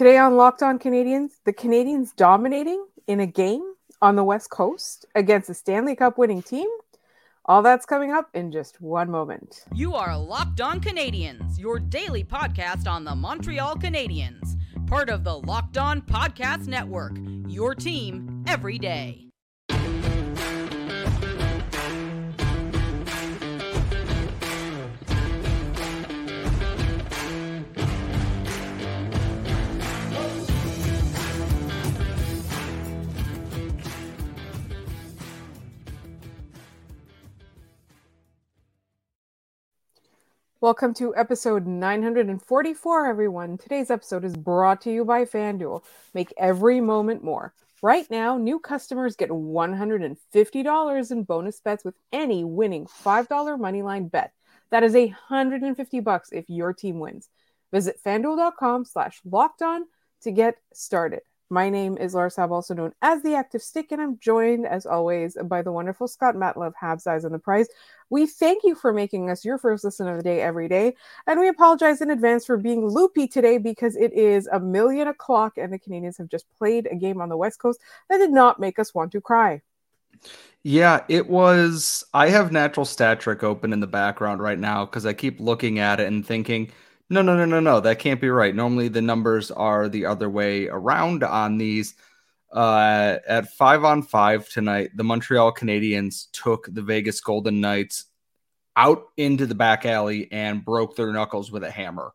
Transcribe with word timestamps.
Today 0.00 0.16
on 0.16 0.38
Locked 0.38 0.62
On 0.62 0.78
Canadiens, 0.78 1.32
the 1.44 1.52
Canadiens 1.52 2.16
dominating 2.16 2.86
in 3.06 3.20
a 3.20 3.26
game 3.26 3.74
on 4.00 4.16
the 4.16 4.24
West 4.24 4.48
Coast 4.48 5.04
against 5.14 5.50
a 5.50 5.52
Stanley 5.52 5.94
Cup 5.94 6.16
winning 6.16 6.40
team. 6.40 6.66
All 7.44 7.60
that's 7.60 7.84
coming 7.84 8.10
up 8.10 8.30
in 8.32 8.50
just 8.50 8.80
one 8.80 9.10
moment. 9.10 9.62
You 9.74 9.92
are 9.94 10.16
Locked 10.16 10.62
On 10.62 10.80
Canadiens, 10.80 11.58
your 11.58 11.78
daily 11.78 12.24
podcast 12.24 12.88
on 12.88 13.04
the 13.04 13.14
Montreal 13.14 13.76
Canadiens, 13.76 14.56
part 14.86 15.10
of 15.10 15.22
the 15.22 15.36
Locked 15.36 15.76
On 15.76 16.00
Podcast 16.00 16.66
Network, 16.66 17.18
your 17.46 17.74
team 17.74 18.42
every 18.48 18.78
day. 18.78 19.29
Welcome 40.62 40.92
to 40.96 41.16
episode 41.16 41.66
944, 41.66 43.06
everyone. 43.06 43.56
Today's 43.56 43.90
episode 43.90 44.26
is 44.26 44.36
brought 44.36 44.82
to 44.82 44.92
you 44.92 45.06
by 45.06 45.24
FanDuel. 45.24 45.82
Make 46.12 46.34
every 46.36 46.82
moment 46.82 47.24
more. 47.24 47.54
Right 47.80 48.04
now, 48.10 48.36
new 48.36 48.58
customers 48.58 49.16
get 49.16 49.30
$150 49.30 51.10
in 51.10 51.22
bonus 51.22 51.60
bets 51.60 51.82
with 51.82 51.94
any 52.12 52.44
winning 52.44 52.84
$5 52.84 53.26
moneyline 53.26 54.10
bet. 54.10 54.34
That 54.68 54.82
is 54.82 54.92
150 54.92 56.00
bucks 56.00 56.28
if 56.30 56.44
your 56.50 56.74
team 56.74 56.98
wins. 56.98 57.30
Visit 57.72 57.96
fanduel.com 58.04 58.84
slash 58.84 59.18
locked 59.24 59.62
on 59.62 59.86
to 60.24 60.30
get 60.30 60.58
started. 60.74 61.22
My 61.52 61.68
name 61.68 61.98
is 61.98 62.14
Laura 62.14 62.30
Sab, 62.30 62.52
also 62.52 62.74
known 62.74 62.92
as 63.02 63.24
the 63.24 63.34
Active 63.34 63.60
Stick, 63.60 63.90
and 63.90 64.00
I'm 64.00 64.20
joined, 64.20 64.64
as 64.64 64.86
always, 64.86 65.36
by 65.46 65.62
the 65.62 65.72
wonderful 65.72 66.06
Scott 66.06 66.36
Matla 66.36 66.68
of, 66.68 66.74
Habs 66.80 67.08
Eyes 67.08 67.24
on 67.24 67.32
the 67.32 67.40
Prize. 67.40 67.66
We 68.08 68.26
thank 68.26 68.62
you 68.62 68.76
for 68.76 68.92
making 68.92 69.30
us 69.30 69.44
your 69.44 69.58
first 69.58 69.82
listen 69.82 70.06
of 70.06 70.16
the 70.16 70.22
day 70.22 70.40
every 70.40 70.68
day, 70.68 70.94
and 71.26 71.40
we 71.40 71.48
apologize 71.48 72.00
in 72.02 72.12
advance 72.12 72.46
for 72.46 72.56
being 72.56 72.86
loopy 72.86 73.26
today 73.26 73.58
because 73.58 73.96
it 73.96 74.12
is 74.12 74.46
a 74.46 74.60
million 74.60 75.08
o'clock, 75.08 75.58
and 75.58 75.72
the 75.72 75.78
Canadiens 75.80 76.18
have 76.18 76.28
just 76.28 76.46
played 76.56 76.86
a 76.88 76.94
game 76.94 77.20
on 77.20 77.28
the 77.28 77.36
West 77.36 77.58
Coast 77.58 77.80
that 78.08 78.18
did 78.18 78.30
not 78.30 78.60
make 78.60 78.78
us 78.78 78.94
want 78.94 79.10
to 79.10 79.20
cry. 79.20 79.60
Yeah, 80.62 81.02
it 81.08 81.28
was. 81.28 82.04
I 82.14 82.28
have 82.28 82.52
natural 82.52 82.86
stat 82.86 83.18
trick 83.18 83.42
open 83.42 83.72
in 83.72 83.80
the 83.80 83.88
background 83.88 84.40
right 84.40 84.58
now 84.58 84.84
because 84.84 85.04
I 85.04 85.14
keep 85.14 85.40
looking 85.40 85.80
at 85.80 85.98
it 85.98 86.06
and 86.06 86.24
thinking– 86.24 86.70
no, 87.10 87.22
no, 87.22 87.36
no, 87.36 87.44
no, 87.44 87.60
no. 87.60 87.80
That 87.80 87.98
can't 87.98 88.20
be 88.20 88.30
right. 88.30 88.54
Normally 88.54 88.88
the 88.88 89.02
numbers 89.02 89.50
are 89.50 89.88
the 89.88 90.06
other 90.06 90.30
way 90.30 90.68
around 90.68 91.24
on 91.24 91.58
these. 91.58 91.94
Uh, 92.52 93.18
at 93.28 93.52
five 93.54 93.84
on 93.84 94.02
five 94.02 94.48
tonight, 94.48 94.90
the 94.94 95.04
Montreal 95.04 95.52
Canadiens 95.52 96.30
took 96.32 96.68
the 96.72 96.82
Vegas 96.82 97.20
Golden 97.20 97.60
Knights 97.60 98.06
out 98.76 99.06
into 99.16 99.46
the 99.46 99.54
back 99.54 99.84
alley 99.84 100.30
and 100.30 100.64
broke 100.64 100.96
their 100.96 101.12
knuckles 101.12 101.50
with 101.50 101.64
a 101.64 101.70
hammer. 101.70 102.12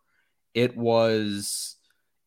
It 0.53 0.75
was, 0.77 1.75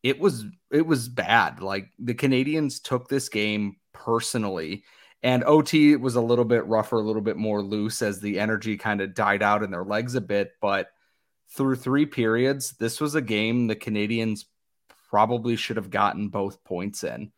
it 0.02 0.20
was, 0.20 0.44
it 0.70 0.86
was 0.86 1.08
bad. 1.08 1.62
Like 1.62 1.88
the 1.98 2.14
Canadiens 2.14 2.82
took 2.82 3.08
this 3.08 3.28
game 3.30 3.76
personally. 3.94 4.84
And 5.22 5.42
OT 5.44 5.96
was 5.96 6.14
a 6.14 6.20
little 6.20 6.44
bit 6.44 6.66
rougher, 6.66 6.96
a 6.96 7.02
little 7.02 7.22
bit 7.22 7.36
more 7.36 7.60
loose 7.60 8.02
as 8.02 8.20
the 8.20 8.38
energy 8.38 8.76
kind 8.76 9.00
of 9.00 9.14
died 9.14 9.42
out 9.42 9.64
in 9.64 9.70
their 9.70 9.84
legs 9.84 10.14
a 10.14 10.20
bit. 10.20 10.52
But 10.60 10.90
through 11.50 11.76
three 11.76 12.06
periods, 12.06 12.72
this 12.72 13.00
was 13.00 13.14
a 13.14 13.22
game 13.22 13.66
the 13.66 13.76
Canadiens 13.76 14.44
probably 15.10 15.56
should 15.56 15.76
have 15.76 15.90
gotten 15.90 16.28
both 16.28 16.62
points 16.64 17.04
in. 17.04 17.32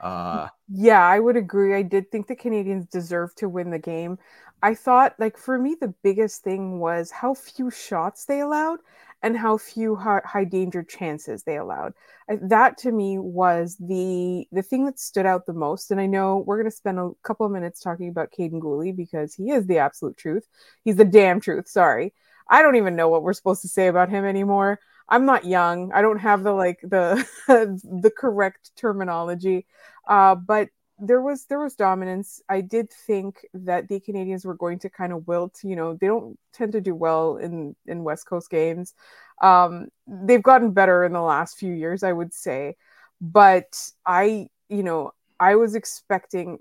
Uh, 0.00 0.48
yeah, 0.68 1.06
I 1.06 1.20
would 1.20 1.36
agree. 1.36 1.74
I 1.74 1.82
did 1.82 2.10
think 2.10 2.26
the 2.26 2.36
Canadiens 2.36 2.90
deserved 2.90 3.38
to 3.38 3.48
win 3.48 3.70
the 3.70 3.78
game. 3.78 4.18
I 4.62 4.74
thought, 4.74 5.14
like, 5.18 5.38
for 5.38 5.58
me, 5.58 5.76
the 5.80 5.94
biggest 6.02 6.42
thing 6.42 6.78
was 6.78 7.10
how 7.10 7.34
few 7.34 7.70
shots 7.70 8.24
they 8.24 8.40
allowed 8.40 8.80
and 9.22 9.36
how 9.36 9.56
few 9.56 9.94
high, 9.94 10.44
danger 10.44 10.82
chances 10.82 11.44
they 11.44 11.56
allowed. 11.56 11.94
That 12.28 12.78
to 12.78 12.90
me 12.90 13.18
was 13.18 13.76
the 13.78 14.48
the 14.50 14.62
thing 14.62 14.86
that 14.86 14.98
stood 14.98 15.26
out 15.26 15.46
the 15.46 15.52
most. 15.52 15.90
And 15.90 16.00
I 16.00 16.06
know 16.06 16.38
we're 16.38 16.56
going 16.56 16.70
to 16.70 16.76
spend 16.76 16.98
a 16.98 17.10
couple 17.22 17.46
of 17.46 17.52
minutes 17.52 17.80
talking 17.80 18.08
about 18.08 18.32
Kaiden 18.36 18.60
Guhle 18.60 18.96
because 18.96 19.34
he 19.34 19.50
is 19.50 19.66
the 19.66 19.78
absolute 19.78 20.16
truth. 20.16 20.48
He's 20.84 20.96
the 20.96 21.04
damn 21.04 21.40
truth. 21.40 21.68
Sorry. 21.68 22.12
I 22.52 22.60
don't 22.60 22.76
even 22.76 22.96
know 22.96 23.08
what 23.08 23.22
we're 23.22 23.32
supposed 23.32 23.62
to 23.62 23.68
say 23.68 23.88
about 23.88 24.10
him 24.10 24.26
anymore. 24.26 24.78
I'm 25.08 25.24
not 25.24 25.46
young. 25.46 25.90
I 25.92 26.02
don't 26.02 26.18
have 26.18 26.42
the 26.42 26.52
like 26.52 26.80
the 26.82 27.26
the 27.48 28.12
correct 28.16 28.72
terminology. 28.76 29.66
Uh, 30.06 30.34
but 30.34 30.68
there 30.98 31.22
was 31.22 31.46
there 31.46 31.58
was 31.58 31.74
dominance. 31.74 32.42
I 32.50 32.60
did 32.60 32.90
think 32.90 33.46
that 33.54 33.88
the 33.88 34.00
Canadiens 34.00 34.44
were 34.44 34.54
going 34.54 34.78
to 34.80 34.90
kind 34.90 35.14
of 35.14 35.26
wilt. 35.26 35.60
You 35.64 35.76
know, 35.76 35.94
they 35.94 36.06
don't 36.06 36.38
tend 36.52 36.72
to 36.72 36.82
do 36.82 36.94
well 36.94 37.38
in 37.38 37.74
in 37.86 38.04
West 38.04 38.26
Coast 38.26 38.50
games. 38.50 38.92
Um, 39.40 39.88
they've 40.06 40.42
gotten 40.42 40.72
better 40.72 41.04
in 41.04 41.12
the 41.14 41.22
last 41.22 41.56
few 41.56 41.72
years, 41.72 42.02
I 42.02 42.12
would 42.12 42.34
say. 42.34 42.76
But 43.20 43.78
I, 44.04 44.48
you 44.68 44.82
know, 44.82 45.12
I 45.40 45.54
was 45.56 45.74
expecting 45.74 46.58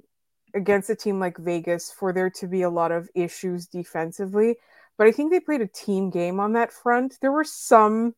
against 0.53 0.90
a 0.90 0.96
team 0.96 1.19
like 1.19 1.38
Vegas 1.38 1.91
for 1.91 2.13
there 2.13 2.30
to 2.30 2.47
be 2.47 2.62
a 2.62 2.69
lot 2.69 2.91
of 2.94 3.09
issues 3.13 3.68
defensively 3.68 4.56
but 5.01 5.07
I 5.07 5.12
think 5.13 5.31
they 5.31 5.39
played 5.39 5.62
a 5.62 5.67
team 5.67 6.12
game 6.12 6.39
on 6.39 6.53
that 6.53 6.72
front. 6.72 7.17
There 7.22 7.31
were 7.31 7.44
some 7.44 8.13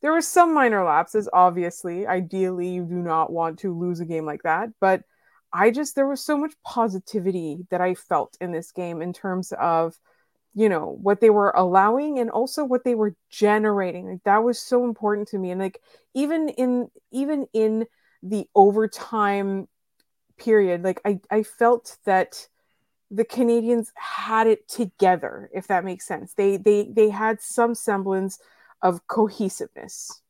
there 0.00 0.12
were 0.12 0.20
some 0.20 0.54
minor 0.54 0.84
lapses, 0.84 1.28
obviously. 1.32 2.06
Ideally, 2.06 2.68
you 2.68 2.84
do 2.84 2.94
not 2.94 3.32
want 3.32 3.58
to 3.60 3.76
lose 3.76 3.98
a 3.98 4.04
game 4.04 4.24
like 4.24 4.44
that, 4.44 4.68
but 4.80 5.02
I 5.52 5.72
just 5.72 5.96
there 5.96 6.06
was 6.06 6.24
so 6.24 6.38
much 6.38 6.52
positivity 6.64 7.66
that 7.72 7.80
I 7.80 7.96
felt 7.96 8.36
in 8.40 8.52
this 8.52 8.70
game 8.70 9.02
in 9.02 9.12
terms 9.12 9.52
of 9.58 9.96
you 10.54 10.68
know 10.68 10.96
what 11.02 11.20
they 11.20 11.30
were 11.30 11.50
allowing 11.50 12.20
and 12.20 12.30
also 12.30 12.64
what 12.64 12.84
they 12.84 12.94
were 12.94 13.16
generating 13.28 14.08
like 14.08 14.22
that 14.24 14.44
was 14.44 14.60
so 14.60 14.84
important 14.84 15.26
to 15.26 15.38
me 15.38 15.50
and 15.50 15.60
like 15.60 15.80
even 16.14 16.48
in 16.48 16.86
even 17.10 17.48
in 17.52 17.86
the 18.22 18.46
overtime 18.54 19.66
period 20.38 20.84
like 20.84 21.00
i 21.04 21.18
i 21.28 21.42
felt 21.42 21.98
that 22.04 22.46
the 23.14 23.24
Canadiens 23.24 23.88
had 23.94 24.46
it 24.46 24.68
together, 24.68 25.50
if 25.52 25.66
that 25.68 25.84
makes 25.84 26.06
sense. 26.06 26.34
They 26.34 26.56
they 26.56 26.88
they 26.90 27.10
had 27.10 27.40
some 27.40 27.74
semblance 27.74 28.38
of 28.82 29.06
cohesiveness. 29.06 30.20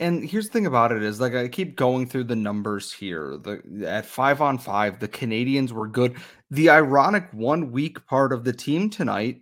And 0.00 0.28
here's 0.28 0.46
the 0.46 0.52
thing 0.52 0.66
about 0.66 0.90
it 0.90 1.02
is 1.02 1.20
like 1.20 1.34
I 1.34 1.46
keep 1.46 1.76
going 1.76 2.06
through 2.06 2.24
the 2.24 2.36
numbers 2.36 2.92
here. 2.92 3.36
The 3.36 3.86
at 3.86 4.06
five 4.06 4.40
on 4.40 4.58
five, 4.58 4.98
the 4.98 5.08
Canadiens 5.08 5.70
were 5.70 5.86
good. 5.86 6.16
The 6.50 6.70
ironic 6.70 7.28
one 7.32 7.70
week 7.70 8.04
part 8.06 8.32
of 8.32 8.44
the 8.44 8.52
team 8.52 8.90
tonight 8.90 9.40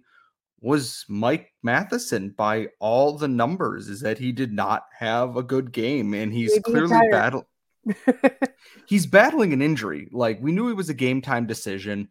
was 0.61 1.05
Mike 1.09 1.53
Matheson 1.63 2.31
by 2.31 2.69
all 2.79 3.17
the 3.17 3.29
numbers 3.29 3.89
is 3.89 4.01
that 4.01 4.19
he 4.19 4.31
did 4.31 4.53
not 4.53 4.85
have 4.97 5.37
a 5.37 5.43
good 5.43 5.73
game 5.73 6.15
and 6.15 6.33
he's 6.33 6.53
Maybe 6.53 6.63
clearly 6.63 7.09
battling 7.11 7.45
he's 8.87 9.07
battling 9.07 9.53
an 9.53 9.63
injury. 9.63 10.09
Like 10.13 10.39
we 10.41 10.53
knew 10.53 10.69
it 10.69 10.77
was 10.77 10.89
a 10.89 10.95
game 10.95 11.21
time 11.21 11.47
decision 11.47 12.09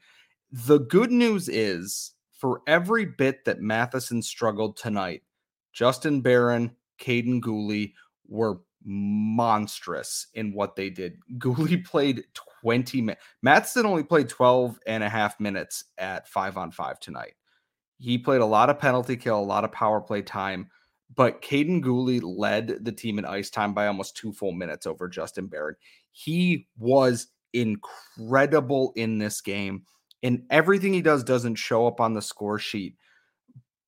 the 0.52 0.80
good 0.80 1.12
news 1.12 1.48
is 1.48 2.14
for 2.34 2.62
every 2.68 3.06
bit 3.06 3.46
that 3.46 3.62
Matheson 3.62 4.22
struggled 4.22 4.76
tonight, 4.76 5.22
Justin 5.74 6.22
Barron, 6.22 6.76
Kaiden 7.00 7.40
Guhle 7.40 7.94
were 8.28 8.60
monstrous 8.84 10.28
in 10.34 10.54
what 10.54 10.76
they 10.76 10.90
did. 10.90 11.18
Guhle 11.38 11.86
played 11.86 12.24
20 12.64 13.02
minutes. 13.02 13.24
Matheson 13.42 13.86
only 13.86 14.04
played 14.04 14.28
12 14.28 14.80
and 14.88 15.04
a 15.04 15.10
half 15.10 15.40
minutes 15.40 15.86
at 15.98 16.28
five 16.28 16.58
on 16.58 16.72
five 16.72 17.00
tonight. 17.00 17.34
He 17.98 18.18
played 18.18 18.42
a 18.42 18.46
lot 18.46 18.70
of 18.70 18.80
penalty 18.80 19.16
kill, 19.16 19.40
a 19.40 19.42
lot 19.42 19.64
of 19.64 19.72
power 19.72 20.02
play 20.02 20.24
time, 20.24 20.70
but 21.16 21.42
Kaiden 21.42 21.84
Guhle 21.84 22.22
led 22.24 22.84
the 22.84 22.92
team 22.92 23.20
in 23.20 23.26
ice 23.26 23.50
time 23.52 23.74
by 23.74 23.88
almost 23.88 24.18
two 24.18 24.34
full 24.34 24.54
minutes 24.54 24.88
over 24.88 25.08
Justin 25.08 25.48
Barron. 25.48 25.76
He 26.12 26.68
was 26.78 27.28
incredible 27.54 28.94
in 28.96 29.20
this 29.20 29.42
game 29.42 29.84
and 30.24 30.44
everything 30.50 30.94
he 30.94 31.02
does 31.02 31.24
doesn't 31.24 31.56
show 31.56 31.88
up 31.88 32.00
on 32.00 32.14
the 32.14 32.22
score 32.22 32.60
sheet. 32.60 32.96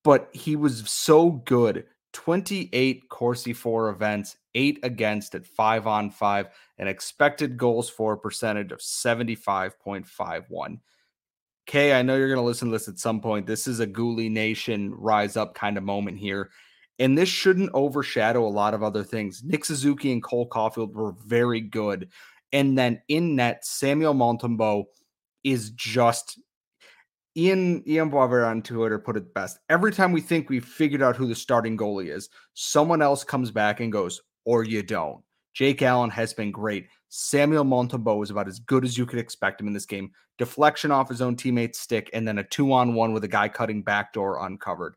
But 0.02 0.28
he 0.32 0.56
was 0.56 0.88
so 0.90 1.30
good. 1.30 1.86
28 2.12 3.08
Corsi 3.08 3.52
for 3.52 3.90
events, 3.90 4.36
eight 4.54 4.78
against 4.82 5.34
at 5.34 5.46
five 5.46 5.86
on 5.86 6.10
five, 6.10 6.48
an 6.78 6.86
expected 6.86 7.56
goals 7.56 7.90
for 7.90 8.16
percentage 8.16 8.72
of 8.72 8.78
75.51. 8.78 10.78
Kay, 11.66 11.98
I 11.98 12.02
know 12.02 12.16
you're 12.16 12.28
going 12.28 12.36
to 12.36 12.42
listen 12.42 12.68
to 12.68 12.72
this 12.72 12.88
at 12.88 12.98
some 12.98 13.20
point. 13.20 13.46
This 13.46 13.66
is 13.66 13.80
a 13.80 13.86
Guhle 13.86 14.30
Nation 14.30 14.94
rise 14.94 15.36
up 15.36 15.54
kind 15.54 15.76
of 15.76 15.82
moment 15.82 16.18
here. 16.18 16.50
And 16.98 17.18
this 17.18 17.28
shouldn't 17.28 17.70
overshadow 17.74 18.46
a 18.46 18.48
lot 18.48 18.74
of 18.74 18.82
other 18.82 19.02
things. 19.02 19.42
Nick 19.42 19.64
Suzuki 19.64 20.12
and 20.12 20.22
Cole 20.22 20.48
Caufield 20.48 20.92
were 20.92 21.14
very 21.26 21.60
good. 21.60 22.10
And 22.52 22.78
then 22.78 23.02
in 23.08 23.34
net, 23.34 23.64
Samuel 23.64 24.14
Montembeault 24.14 24.84
is 25.44 25.70
just 25.70 26.38
Ian 27.36 27.82
Ian 27.86 28.10
Boisvert 28.10 28.46
on 28.48 28.62
Twitter 28.62 28.98
put 28.98 29.16
it 29.16 29.34
best. 29.34 29.58
Every 29.68 29.92
time 29.92 30.12
we 30.12 30.20
think 30.20 30.48
we've 30.48 30.64
figured 30.64 31.02
out 31.02 31.16
who 31.16 31.26
the 31.26 31.34
starting 31.34 31.76
goalie 31.76 32.14
is, 32.14 32.28
someone 32.54 33.02
else 33.02 33.24
comes 33.24 33.50
back 33.50 33.80
and 33.80 33.92
goes, 33.92 34.22
or 34.44 34.64
you 34.64 34.82
don't. 34.82 35.22
Jake 35.52 35.82
Allen 35.82 36.10
has 36.10 36.32
been 36.32 36.50
great. 36.50 36.88
Samuel 37.08 37.64
Montembeault 37.64 38.24
is 38.24 38.30
about 38.30 38.48
as 38.48 38.58
good 38.58 38.84
as 38.84 38.98
you 38.98 39.06
could 39.06 39.20
expect 39.20 39.60
him 39.60 39.68
in 39.68 39.72
this 39.72 39.86
game. 39.86 40.10
Deflection 40.38 40.90
off 40.90 41.08
his 41.08 41.22
own 41.22 41.36
teammate's 41.36 41.78
stick, 41.78 42.10
and 42.12 42.26
then 42.26 42.38
a 42.38 42.44
two 42.44 42.72
on 42.72 42.94
one 42.94 43.12
with 43.12 43.24
a 43.24 43.28
guy 43.28 43.48
cutting 43.48 43.82
backdoor 43.82 44.44
uncovered. 44.44 44.96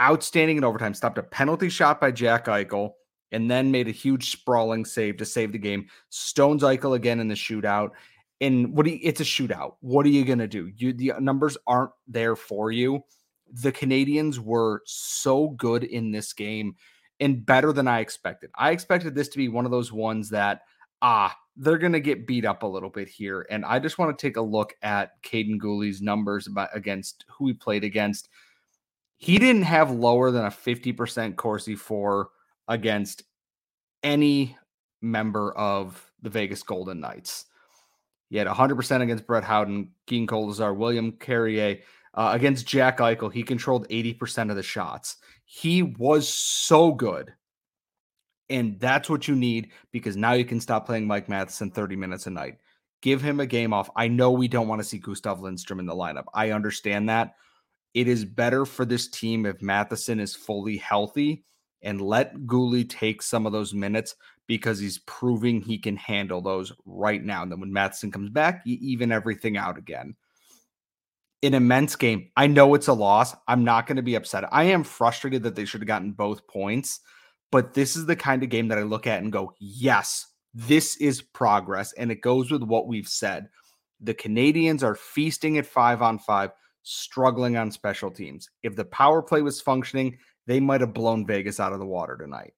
Outstanding 0.00 0.58
in 0.58 0.64
overtime. 0.64 0.94
Stopped 0.94 1.18
a 1.18 1.22
penalty 1.22 1.68
shot 1.68 2.00
by 2.00 2.10
Jack 2.10 2.46
Eichel, 2.46 2.92
and 3.32 3.50
then 3.50 3.70
made 3.70 3.88
a 3.88 3.92
huge 3.92 4.30
sprawling 4.30 4.84
save 4.84 5.16
to 5.18 5.24
save 5.24 5.52
the 5.52 5.58
game. 5.58 5.88
Stones 6.10 6.62
Eichel 6.62 6.94
again 6.94 7.20
in 7.20 7.28
the 7.28 7.34
shootout. 7.34 7.90
And 8.42 8.76
what 8.76 8.84
do 8.84 8.92
you, 8.92 8.98
it's 9.02 9.22
a 9.22 9.24
shootout. 9.24 9.76
What 9.80 10.04
are 10.04 10.10
you 10.10 10.24
gonna 10.24 10.46
do? 10.46 10.70
You 10.76 10.92
the 10.92 11.14
numbers 11.18 11.56
aren't 11.66 11.92
there 12.06 12.36
for 12.36 12.70
you. 12.70 13.00
The 13.50 13.72
Canadiens 13.72 14.38
were 14.38 14.82
so 14.84 15.48
good 15.50 15.84
in 15.84 16.10
this 16.10 16.34
game 16.34 16.74
and 17.20 17.46
better 17.46 17.72
than 17.72 17.88
I 17.88 18.00
expected. 18.00 18.50
I 18.56 18.72
expected 18.72 19.14
this 19.14 19.28
to 19.28 19.38
be 19.38 19.48
one 19.48 19.64
of 19.64 19.70
those 19.70 19.92
ones 19.92 20.28
that 20.30 20.62
ah, 21.02 21.36
they're 21.56 21.78
going 21.78 21.92
to 21.92 22.00
get 22.00 22.26
beat 22.26 22.46
up 22.46 22.62
a 22.62 22.66
little 22.66 22.88
bit 22.88 23.08
here. 23.08 23.46
And 23.50 23.64
I 23.64 23.78
just 23.78 23.98
want 23.98 24.16
to 24.16 24.26
take 24.26 24.36
a 24.36 24.42
look 24.42 24.74
at 24.82 25.22
Kaiden 25.22 25.58
Guhle's 25.58 26.00
numbers 26.00 26.46
about 26.46 26.70
against 26.74 27.24
who 27.28 27.48
he 27.48 27.52
played 27.52 27.84
against. 27.84 28.28
He 29.18 29.38
didn't 29.38 29.62
have 29.62 29.90
lower 29.90 30.30
than 30.30 30.46
a 30.46 30.50
50% 30.50 31.36
Corsi 31.36 31.74
for 31.74 32.30
against 32.68 33.24
any 34.02 34.56
member 35.00 35.52
of 35.52 36.10
the 36.22 36.30
Vegas 36.30 36.62
Golden 36.62 37.00
Knights. 37.00 37.44
He 38.32 38.38
had 38.38 38.48
100% 38.48 39.00
against 39.02 39.26
Brett 39.26 39.44
Howden, 39.44 39.90
Keegan 40.08 40.26
Kolesar, 40.26 40.74
William 40.74 41.12
Carrier. 41.12 41.78
Uh, 42.14 42.30
against 42.34 42.66
Jack 42.66 42.98
Eichel, 42.98 43.32
he 43.32 43.42
controlled 43.42 43.88
80% 43.88 44.50
of 44.50 44.56
the 44.56 44.62
shots. 44.62 45.16
He 45.44 45.82
was 45.82 46.28
so 46.28 46.92
good 46.92 47.32
and 48.52 48.78
that's 48.78 49.08
what 49.08 49.26
you 49.26 49.34
need 49.34 49.70
because 49.92 50.14
now 50.14 50.32
you 50.32 50.44
can 50.44 50.60
stop 50.60 50.84
playing 50.84 51.06
Mike 51.06 51.28
Matheson 51.28 51.70
30 51.70 51.96
minutes 51.96 52.26
a 52.26 52.30
night. 52.30 52.58
Give 53.00 53.22
him 53.22 53.40
a 53.40 53.46
game 53.46 53.72
off. 53.72 53.88
I 53.96 54.08
know 54.08 54.30
we 54.30 54.46
don't 54.46 54.68
want 54.68 54.80
to 54.80 54.86
see 54.86 54.98
Gustav 54.98 55.40
Lindstrom 55.40 55.80
in 55.80 55.86
the 55.86 55.94
lineup. 55.94 56.24
I 56.34 56.50
understand 56.50 57.08
that. 57.08 57.34
It 57.94 58.08
is 58.08 58.26
better 58.26 58.66
for 58.66 58.84
this 58.84 59.08
team 59.08 59.46
if 59.46 59.62
Matheson 59.62 60.20
is 60.20 60.36
fully 60.36 60.76
healthy 60.76 61.44
and 61.80 62.00
let 62.00 62.34
Guhle 62.46 62.88
take 62.88 63.22
some 63.22 63.46
of 63.46 63.52
those 63.52 63.72
minutes 63.72 64.14
because 64.46 64.78
he's 64.78 64.98
proving 64.98 65.60
he 65.60 65.78
can 65.78 65.96
handle 65.96 66.40
those 66.40 66.72
right 66.84 67.22
now. 67.22 67.42
And 67.42 67.52
then 67.52 67.60
when 67.60 67.72
Matheson 67.72 68.10
comes 68.10 68.30
back, 68.30 68.62
you 68.64 68.76
even 68.80 69.12
everything 69.12 69.56
out 69.56 69.78
again. 69.78 70.14
An 71.42 71.54
immense 71.54 71.96
game. 71.96 72.30
I 72.36 72.46
know 72.46 72.74
it's 72.74 72.88
a 72.88 72.92
loss. 72.92 73.34
I'm 73.48 73.64
not 73.64 73.86
going 73.86 73.96
to 73.96 74.02
be 74.02 74.14
upset. 74.14 74.44
I 74.52 74.64
am 74.64 74.84
frustrated 74.84 75.42
that 75.42 75.54
they 75.54 75.64
should 75.64 75.80
have 75.80 75.88
gotten 75.88 76.12
both 76.12 76.46
points 76.46 77.00
but 77.52 77.74
this 77.74 77.94
is 77.96 78.06
the 78.06 78.16
kind 78.16 78.42
of 78.42 78.48
game 78.48 78.66
that 78.68 78.78
I 78.78 78.82
look 78.82 79.06
at 79.06 79.22
and 79.22 79.30
go, 79.30 79.52
yes, 79.60 80.26
this 80.54 80.96
is 80.96 81.20
progress. 81.20 81.92
And 81.92 82.10
it 82.10 82.22
goes 82.22 82.50
with 82.50 82.62
what 82.62 82.88
we've 82.88 83.06
said. 83.06 83.48
The 84.00 84.14
Canadiens 84.14 84.82
are 84.82 84.96
feasting 84.96 85.58
at 85.58 85.66
five 85.66 86.02
on 86.02 86.18
five, 86.18 86.50
struggling 86.82 87.58
on 87.58 87.70
special 87.70 88.10
teams. 88.10 88.48
If 88.62 88.74
the 88.74 88.86
power 88.86 89.22
play 89.22 89.42
was 89.42 89.60
functioning, 89.60 90.18
they 90.46 90.58
might 90.58 90.80
have 90.80 90.94
blown 90.94 91.26
Vegas 91.26 91.60
out 91.60 91.74
of 91.74 91.78
the 91.78 91.86
water 91.86 92.16
tonight. 92.16 92.54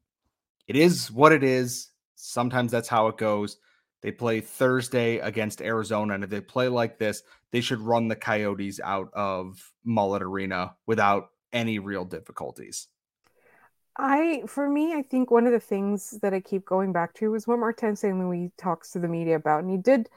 It 0.66 0.76
is 0.76 1.10
what 1.10 1.32
it 1.32 1.42
is. 1.42 1.90
Sometimes 2.14 2.72
that's 2.72 2.88
how 2.88 3.08
it 3.08 3.16
goes. 3.16 3.58
They 4.02 4.12
play 4.12 4.40
Thursday 4.40 5.18
against 5.18 5.62
Arizona. 5.62 6.14
And 6.14 6.24
if 6.24 6.30
they 6.30 6.40
play 6.40 6.68
like 6.68 6.98
this, 6.98 7.22
they 7.52 7.60
should 7.60 7.80
run 7.80 8.08
the 8.08 8.16
Coyotes 8.16 8.80
out 8.80 9.10
of 9.14 9.72
Mullet 9.84 10.22
Arena 10.22 10.74
without 10.86 11.30
any 11.52 11.78
real 11.78 12.04
difficulties. 12.04 12.88
I, 13.96 14.42
for 14.46 14.68
me, 14.68 14.92
I 14.92 15.02
think 15.02 15.30
one 15.30 15.46
of 15.46 15.52
the 15.52 15.60
things 15.60 16.18
that 16.20 16.34
I 16.34 16.40
keep 16.40 16.64
going 16.64 16.92
back 16.92 17.14
to 17.14 17.34
is 17.34 17.46
what 17.46 17.60
Martin 17.60 17.94
St. 17.96 18.18
Louis 18.18 18.50
talks 18.58 18.90
to 18.90 18.98
the 18.98 19.08
media 19.08 19.36
about. 19.36 19.62
And 19.62 19.70
he 19.70 19.76
did, 19.76 20.08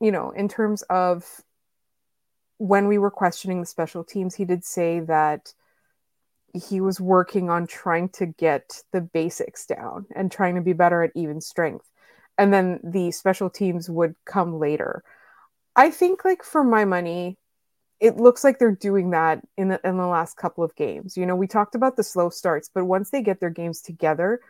you 0.00 0.12
know, 0.12 0.30
in 0.30 0.48
terms 0.48 0.82
of 0.82 1.42
when 2.58 2.86
we 2.86 2.98
were 2.98 3.10
questioning 3.10 3.60
the 3.60 3.66
special 3.66 4.04
teams, 4.04 4.34
he 4.34 4.44
did 4.44 4.64
say 4.64 5.00
that 5.00 5.52
he 6.54 6.80
was 6.80 7.00
working 7.00 7.50
on 7.50 7.66
trying 7.66 8.08
to 8.10 8.26
get 8.26 8.82
the 8.92 9.00
basics 9.00 9.66
down 9.66 10.06
and 10.14 10.30
trying 10.30 10.54
to 10.56 10.60
be 10.60 10.72
better 10.72 11.02
at 11.02 11.12
even 11.14 11.40
strength. 11.40 11.88
And 12.38 12.52
then 12.52 12.80
the 12.82 13.10
special 13.10 13.50
teams 13.50 13.90
would 13.90 14.14
come 14.24 14.58
later. 14.58 15.02
I 15.76 15.90
think, 15.90 16.24
like, 16.24 16.42
for 16.42 16.64
my 16.64 16.84
money, 16.84 17.36
it 18.00 18.16
looks 18.16 18.42
like 18.42 18.58
they're 18.58 18.74
doing 18.74 19.10
that 19.10 19.42
in 19.56 19.68
the 19.68 19.80
in 19.84 19.98
the 19.98 20.06
last 20.06 20.36
couple 20.36 20.64
of 20.64 20.74
games. 20.74 21.16
You 21.16 21.26
know, 21.26 21.36
we 21.36 21.46
talked 21.46 21.74
about 21.74 21.96
the 21.96 22.02
slow 22.02 22.30
starts, 22.30 22.70
but 22.72 22.86
once 22.86 23.10
they 23.10 23.22
get 23.22 23.40
their 23.40 23.50
games 23.50 23.82
together, 23.82 24.40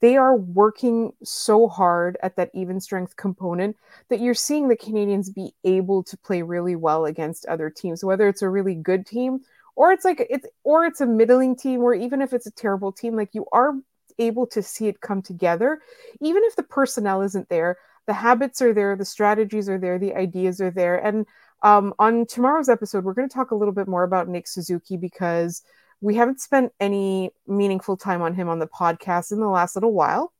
they 0.00 0.16
are 0.16 0.36
working 0.36 1.12
so 1.22 1.68
hard 1.68 2.16
at 2.22 2.36
that 2.36 2.50
even 2.54 2.80
strength 2.80 3.16
component 3.16 3.76
that 4.08 4.20
you're 4.20 4.34
seeing 4.34 4.68
the 4.68 4.76
Canadiens 4.76 5.34
be 5.34 5.52
able 5.64 6.02
to 6.04 6.16
play 6.16 6.42
really 6.42 6.76
well 6.76 7.06
against 7.06 7.46
other 7.46 7.70
teams, 7.70 8.04
whether 8.04 8.28
it's 8.28 8.42
a 8.42 8.48
really 8.48 8.74
good 8.74 9.04
team 9.06 9.40
or 9.76 9.92
it's 9.92 10.04
like 10.04 10.26
it's 10.30 10.46
or 10.64 10.84
it's 10.84 11.00
a 11.00 11.06
middling 11.06 11.56
team 11.56 11.80
or 11.80 11.94
even 11.94 12.22
if 12.22 12.32
it's 12.32 12.46
a 12.46 12.52
terrible 12.52 12.92
team, 12.92 13.16
like 13.16 13.30
you 13.32 13.46
are 13.52 13.74
able 14.18 14.46
to 14.46 14.62
see 14.62 14.88
it 14.88 15.00
come 15.00 15.22
together, 15.22 15.80
even 16.20 16.42
if 16.44 16.56
the 16.56 16.62
personnel 16.62 17.22
isn't 17.22 17.48
there. 17.48 17.78
The 18.06 18.12
habits 18.12 18.60
are 18.60 18.74
there, 18.74 18.96
the 18.96 19.04
strategies 19.04 19.68
are 19.68 19.78
there, 19.78 19.96
the 19.96 20.14
ideas 20.14 20.60
are 20.60 20.72
there, 20.72 20.96
and 20.96 21.24
um, 21.62 21.94
on 21.98 22.26
tomorrow's 22.26 22.68
episode, 22.68 23.04
we're 23.04 23.14
going 23.14 23.28
to 23.28 23.34
talk 23.34 23.52
a 23.52 23.54
little 23.54 23.74
bit 23.74 23.86
more 23.86 24.02
about 24.02 24.28
Nick 24.28 24.48
Suzuki 24.48 24.96
because 24.96 25.62
we 26.00 26.16
haven't 26.16 26.40
spent 26.40 26.72
any 26.80 27.30
meaningful 27.46 27.96
time 27.96 28.22
on 28.22 28.34
him 28.34 28.48
on 28.48 28.58
the 28.58 28.66
podcast 28.66 29.30
in 29.30 29.38
the 29.38 29.48
last 29.48 29.76
little 29.76 29.92
while. 29.92 30.32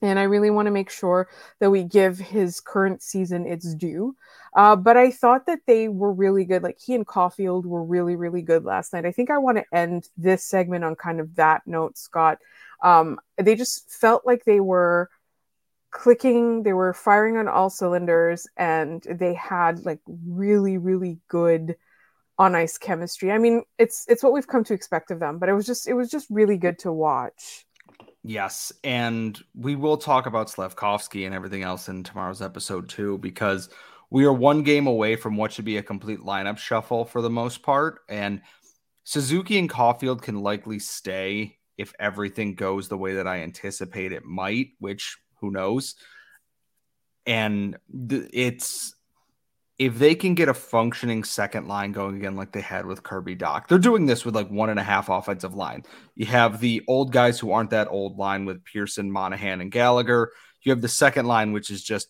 And 0.00 0.18
I 0.18 0.24
really 0.24 0.50
want 0.50 0.66
to 0.66 0.72
make 0.72 0.90
sure 0.90 1.28
that 1.58 1.70
we 1.70 1.82
give 1.82 2.18
his 2.18 2.60
current 2.60 3.02
season 3.02 3.46
its 3.46 3.74
due. 3.74 4.14
Uh, 4.54 4.76
but 4.76 4.96
I 4.96 5.10
thought 5.10 5.46
that 5.46 5.60
they 5.66 5.88
were 5.88 6.12
really 6.12 6.44
good. 6.44 6.62
Like 6.62 6.78
he 6.78 6.94
and 6.94 7.06
Caufield 7.06 7.66
were 7.66 7.84
really, 7.84 8.16
really 8.16 8.42
good 8.42 8.64
last 8.64 8.92
night. 8.92 9.06
I 9.06 9.12
think 9.12 9.30
I 9.30 9.38
want 9.38 9.58
to 9.58 9.64
end 9.76 10.08
this 10.16 10.44
segment 10.44 10.84
on 10.84 10.94
kind 10.94 11.20
of 11.20 11.34
that 11.36 11.62
note, 11.66 11.98
Scott. 11.98 12.38
Um, 12.82 13.18
they 13.36 13.56
just 13.56 13.90
felt 13.90 14.24
like 14.24 14.44
they 14.44 14.60
were 14.60 15.10
clicking 15.90 16.62
they 16.62 16.72
were 16.72 16.92
firing 16.92 17.36
on 17.38 17.48
all 17.48 17.70
cylinders 17.70 18.46
and 18.56 19.02
they 19.10 19.32
had 19.32 19.84
like 19.86 20.00
really 20.06 20.76
really 20.76 21.18
good 21.28 21.76
on 22.38 22.54
ice 22.54 22.76
chemistry 22.76 23.32
i 23.32 23.38
mean 23.38 23.62
it's 23.78 24.04
it's 24.06 24.22
what 24.22 24.32
we've 24.32 24.46
come 24.46 24.62
to 24.62 24.74
expect 24.74 25.10
of 25.10 25.18
them 25.18 25.38
but 25.38 25.48
it 25.48 25.54
was 25.54 25.66
just 25.66 25.88
it 25.88 25.94
was 25.94 26.10
just 26.10 26.26
really 26.28 26.58
good 26.58 26.78
to 26.78 26.92
watch 26.92 27.66
yes 28.28 28.72
and 28.84 29.42
we 29.54 29.74
will 29.74 29.96
talk 29.96 30.26
about 30.26 30.48
Slafkovsky 30.48 31.26
and 31.26 31.34
everything 31.34 31.62
else 31.62 31.88
in 31.88 32.02
tomorrow's 32.04 32.42
episode 32.42 32.88
too 32.88 33.18
because 33.18 33.68
we 34.10 34.24
are 34.24 34.32
one 34.32 34.62
game 34.62 34.86
away 34.86 35.16
from 35.16 35.36
what 35.36 35.52
should 35.52 35.64
be 35.64 35.78
a 35.78 35.82
complete 35.82 36.20
lineup 36.20 36.58
shuffle 36.58 37.04
for 37.04 37.22
the 37.22 37.30
most 37.30 37.62
part 37.62 38.00
and 38.08 38.42
suzuki 39.04 39.58
and 39.58 39.70
Caufield 39.70 40.22
can 40.22 40.40
likely 40.40 40.78
stay 40.78 41.56
if 41.76 41.92
everything 41.98 42.54
goes 42.54 42.88
the 42.88 42.98
way 42.98 43.14
that 43.14 43.26
i 43.26 43.38
anticipate 43.38 44.12
it 44.12 44.24
might 44.24 44.68
which 44.78 45.16
who 45.40 45.50
knows? 45.50 45.94
And 47.26 47.76
th- 48.08 48.30
it's 48.32 48.94
if 49.78 49.98
they 49.98 50.14
can 50.14 50.34
get 50.34 50.48
a 50.48 50.54
functioning 50.54 51.22
second 51.22 51.68
line 51.68 51.92
going 51.92 52.16
again, 52.16 52.34
like 52.34 52.50
they 52.50 52.60
had 52.60 52.84
with 52.84 53.04
Kirby 53.04 53.36
Dach, 53.36 53.68
they're 53.68 53.78
doing 53.78 54.06
this 54.06 54.24
with 54.24 54.34
like 54.34 54.50
one 54.50 54.70
and 54.70 54.80
a 54.80 54.82
half 54.82 55.08
offensive 55.08 55.54
line. 55.54 55.84
You 56.16 56.26
have 56.26 56.58
the 56.58 56.82
old 56.88 57.12
guys 57.12 57.38
who 57.38 57.52
aren't 57.52 57.70
that 57.70 57.88
old 57.88 58.18
line 58.18 58.44
with 58.44 58.64
Pearson, 58.64 59.10
Monahan, 59.10 59.60
and 59.60 59.70
Gallagher. 59.70 60.32
You 60.62 60.72
have 60.72 60.82
the 60.82 60.88
second 60.88 61.26
line, 61.26 61.52
which 61.52 61.70
is 61.70 61.82
just 61.82 62.08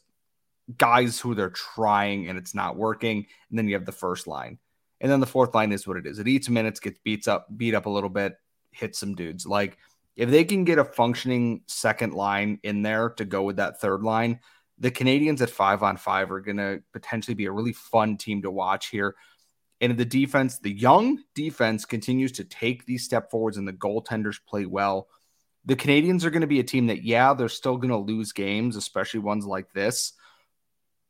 guys 0.79 1.21
who 1.21 1.35
they're 1.35 1.51
trying 1.51 2.29
and 2.29 2.39
it's 2.39 2.55
not 2.55 2.77
working. 2.77 3.27
And 3.51 3.59
then 3.59 3.69
you 3.69 3.75
have 3.75 3.87
the 3.87 3.93
first 3.93 4.27
line. 4.27 4.59
And 5.01 5.13
then 5.13 5.21
the 5.21 5.27
fourth 5.27 5.55
line 5.55 5.71
is 5.71 5.87
what 5.87 5.99
it 5.99 6.07
is. 6.07 6.19
It 6.19 6.27
eats 6.27 6.49
minutes, 6.49 6.81
gets 6.81 6.99
beats 6.99 7.29
up, 7.29 7.47
beat 7.55 7.75
up 7.75 7.87
a 7.87 7.91
little 7.91 8.11
bit, 8.11 8.37
hits 8.71 8.99
some 8.99 9.15
dudes. 9.15 9.47
Like 9.47 9.77
if 10.17 10.31
they 10.31 10.45
can 10.45 10.65
get 10.65 10.79
a 10.79 10.85
functioning 10.85 11.63
second 11.67 12.15
line 12.15 12.61
in 12.63 12.83
there 12.83 13.11
to 13.11 13.27
go 13.27 13.43
with 13.43 13.57
that 13.57 13.81
third 13.81 14.03
line, 14.03 14.41
the 14.79 14.91
Canadiens 14.91 15.41
at 15.41 15.51
five 15.51 15.83
on 15.83 15.97
five 15.97 16.31
are 16.31 16.41
going 16.41 16.57
to 16.59 16.83
potentially 16.93 17.35
be 17.35 17.47
a 17.47 17.53
really 17.53 17.73
fun 17.73 18.17
team 18.17 18.43
to 18.43 18.51
watch 18.51 18.89
here. 18.89 19.17
And 19.81 19.97
the 19.97 20.05
defense, 20.05 20.59
the 20.59 20.73
young 20.73 21.23
defense 21.35 21.85
continues 21.85 22.33
to 22.33 22.45
take 22.45 22.85
these 22.85 23.05
step 23.05 23.31
forwards, 23.31 23.57
and 23.57 23.67
the 23.67 23.73
goaltenders 23.73 24.39
play 24.47 24.67
well. 24.67 25.09
The 25.65 25.77
Canadiens 25.77 26.25
are 26.25 26.31
going 26.31 26.41
to 26.41 26.47
be 26.47 26.61
a 26.61 26.65
team 26.65 26.87
that, 26.87 27.05
yeah, 27.05 27.35
they're 27.35 27.49
still 27.49 27.77
going 27.77 27.91
to 27.91 27.97
lose 27.97 28.33
games, 28.33 28.75
especially 28.75 29.21
ones 29.21 29.45
like 29.45 29.73
this, 29.73 30.15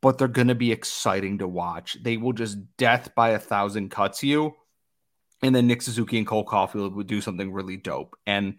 but 0.03 0.19
they're 0.19 0.29
going 0.29 0.49
to 0.49 0.55
be 0.55 0.73
exciting 0.73 1.39
to 1.39 1.49
watch. 1.49 1.97
They 2.03 2.17
will 2.17 2.33
just 2.33 2.59
death 2.77 3.15
by 3.15 3.31
a 3.31 3.39
thousand 3.39 3.91
cuts 3.91 4.23
you. 4.23 4.55
And 5.43 5.55
then 5.55 5.67
Nick 5.67 5.83
Suzuki 5.83 6.19
and 6.19 6.27
Cole 6.27 6.45
Caufield 6.45 6.95
would 6.95 7.07
do 7.07 7.21
something 7.21 7.53
really 7.53 7.77
dope. 7.77 8.17
And 8.27 8.57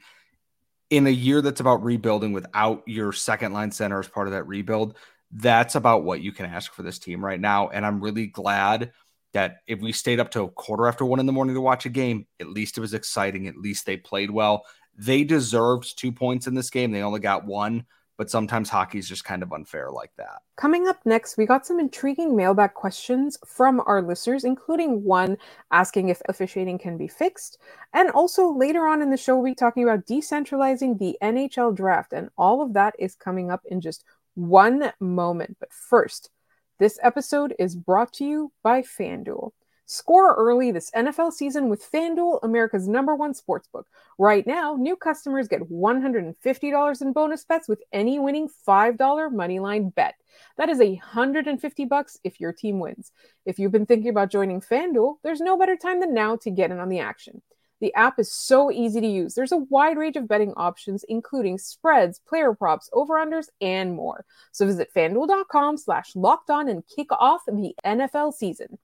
in 0.90 1.08
a 1.08 1.12
year 1.12 1.42
that's 1.42 1.60
about 1.60 1.84
rebuilding 1.84 2.34
without 2.34 2.84
your 2.88 3.12
second 3.14 3.54
line 3.54 3.72
center 3.72 4.00
as 4.00 4.08
part 4.08 4.28
of 4.28 4.34
that 4.34 4.48
rebuild, 4.48 4.98
that's 5.32 5.76
about 5.76 6.04
what 6.04 6.22
you 6.22 6.32
can 6.32 6.48
ask 6.48 6.74
for 6.74 6.82
this 6.82 7.00
team 7.00 7.24
right 7.24 7.40
now. 7.40 7.70
And 7.70 7.86
I'm 7.86 8.02
really 8.02 8.28
glad 8.28 8.92
that 9.34 9.58
if 9.68 9.80
we 9.80 9.92
stayed 9.92 10.20
up 10.20 10.32
to 10.32 10.44
a 10.44 10.50
quarter 10.50 10.88
after 10.88 11.06
one 11.06 11.20
in 11.20 11.28
the 11.28 11.32
morning 11.32 11.54
to 11.54 11.62
watch 11.62 11.86
a 11.86 11.90
game, 11.90 12.26
at 12.40 12.50
least 12.50 12.78
it 12.78 12.82
was 12.82 12.96
exciting. 12.96 13.48
At 13.48 13.58
least 13.58 13.86
they 13.86 13.98
played 13.98 14.32
well. 14.32 14.66
They 14.98 15.24
deserved 15.24 15.98
two 15.98 16.12
points 16.12 16.48
in 16.48 16.56
this 16.56 16.72
game. 16.72 16.92
They 16.92 17.04
only 17.04 17.20
got 17.20 17.46
one, 17.46 17.86
but 18.20 18.30
sometimes 18.30 18.70
hockey 18.70 19.00
is 19.00 19.08
just 19.08 19.24
kind 19.24 19.42
of 19.42 19.54
unfair 19.54 19.90
like 19.90 20.12
that. 20.18 20.42
Coming 20.58 20.90
up 20.90 20.98
next, 21.06 21.38
we 21.38 21.46
got 21.46 21.66
some 21.66 21.80
intriguing 21.80 22.36
mailbag 22.36 22.74
questions 22.74 23.38
from 23.46 23.82
our 23.86 24.02
listeners, 24.02 24.44
including 24.44 25.06
one 25.06 25.38
asking 25.72 26.10
if 26.10 26.22
officiating 26.28 26.80
can 26.80 26.98
be 26.98 27.08
fixed. 27.08 27.60
And 27.94 28.10
also 28.10 28.52
later 28.52 28.86
on 28.86 29.02
in 29.02 29.10
the 29.10 29.16
show, 29.16 29.38
we'll 29.38 29.46
be 29.46 29.56
talking 29.56 29.84
about 29.84 30.06
decentralizing 30.06 31.00
the 31.00 31.18
NHL 31.24 31.74
draft. 31.74 32.12
And 32.12 32.28
all 32.38 32.62
of 32.62 32.74
that 32.74 32.94
is 33.00 33.16
coming 33.16 33.52
up 33.52 33.62
in 33.72 33.80
just 33.80 34.04
one 34.36 34.92
moment. 35.00 35.56
But 35.58 35.72
first, 35.72 36.30
this 36.78 37.00
episode 37.02 37.56
is 37.58 37.78
brought 37.78 38.12
to 38.16 38.26
you 38.26 38.52
by 38.64 38.82
FanDuel. 38.82 39.52
Score 39.92 40.36
early 40.36 40.70
this 40.70 40.92
NFL 40.92 41.34
season 41.34 41.68
with 41.68 41.92
FanDuel, 41.92 42.42
America's 42.44 42.88
number 42.88 43.16
one 43.16 43.34
sportsbook. 43.34 43.86
Right 44.20 44.46
now, 44.46 44.76
new 44.76 44.96
customers 44.96 45.48
get 45.48 45.68
$150 45.68 47.02
in 47.02 47.12
bonus 47.12 47.44
bets 47.44 47.68
with 47.68 47.82
any 47.92 48.20
winning 48.20 48.50
$5 48.68 48.98
moneyline 49.00 49.96
bet. 49.96 50.14
That 50.58 50.70
is 50.70 50.78
150 50.78 51.86
bucks 51.86 52.20
if 52.24 52.40
your 52.40 52.54
team 52.54 52.78
wins. 52.78 53.12
If 53.48 53.58
you've 53.58 53.72
been 53.72 53.88
thinking 53.88 54.10
about 54.10 54.30
joining 54.30 54.62
FanDuel, 54.62 55.16
there's 55.24 55.42
no 55.42 55.58
better 55.58 55.76
time 55.76 56.02
than 56.02 56.14
now 56.14 56.36
to 56.36 56.52
get 56.52 56.70
in 56.70 56.78
on 56.78 56.90
the 56.90 57.00
action. 57.00 57.42
The 57.82 57.92
app 57.96 58.20
is 58.20 58.32
so 58.32 58.70
easy 58.70 59.02
to 59.02 59.08
use. 59.08 59.34
There's 59.34 59.54
a 59.54 59.58
wide 59.58 59.98
range 59.98 60.18
of 60.18 60.28
betting 60.28 60.54
options, 60.56 61.04
including 61.10 61.58
spreads, 61.58 62.20
player 62.28 62.54
props, 62.54 62.92
over-unders, 62.94 63.48
and 63.60 63.96
more. 63.96 64.24
So 64.52 64.68
visit 64.68 64.94
fanduel.com 64.96 65.78
slash 65.78 66.16
locked 66.16 66.52
on 66.52 66.70
and 66.70 66.84
kick 66.96 67.08
off 67.12 67.42
the 67.48 67.74
NFL 67.84 68.36
season. 68.36 68.78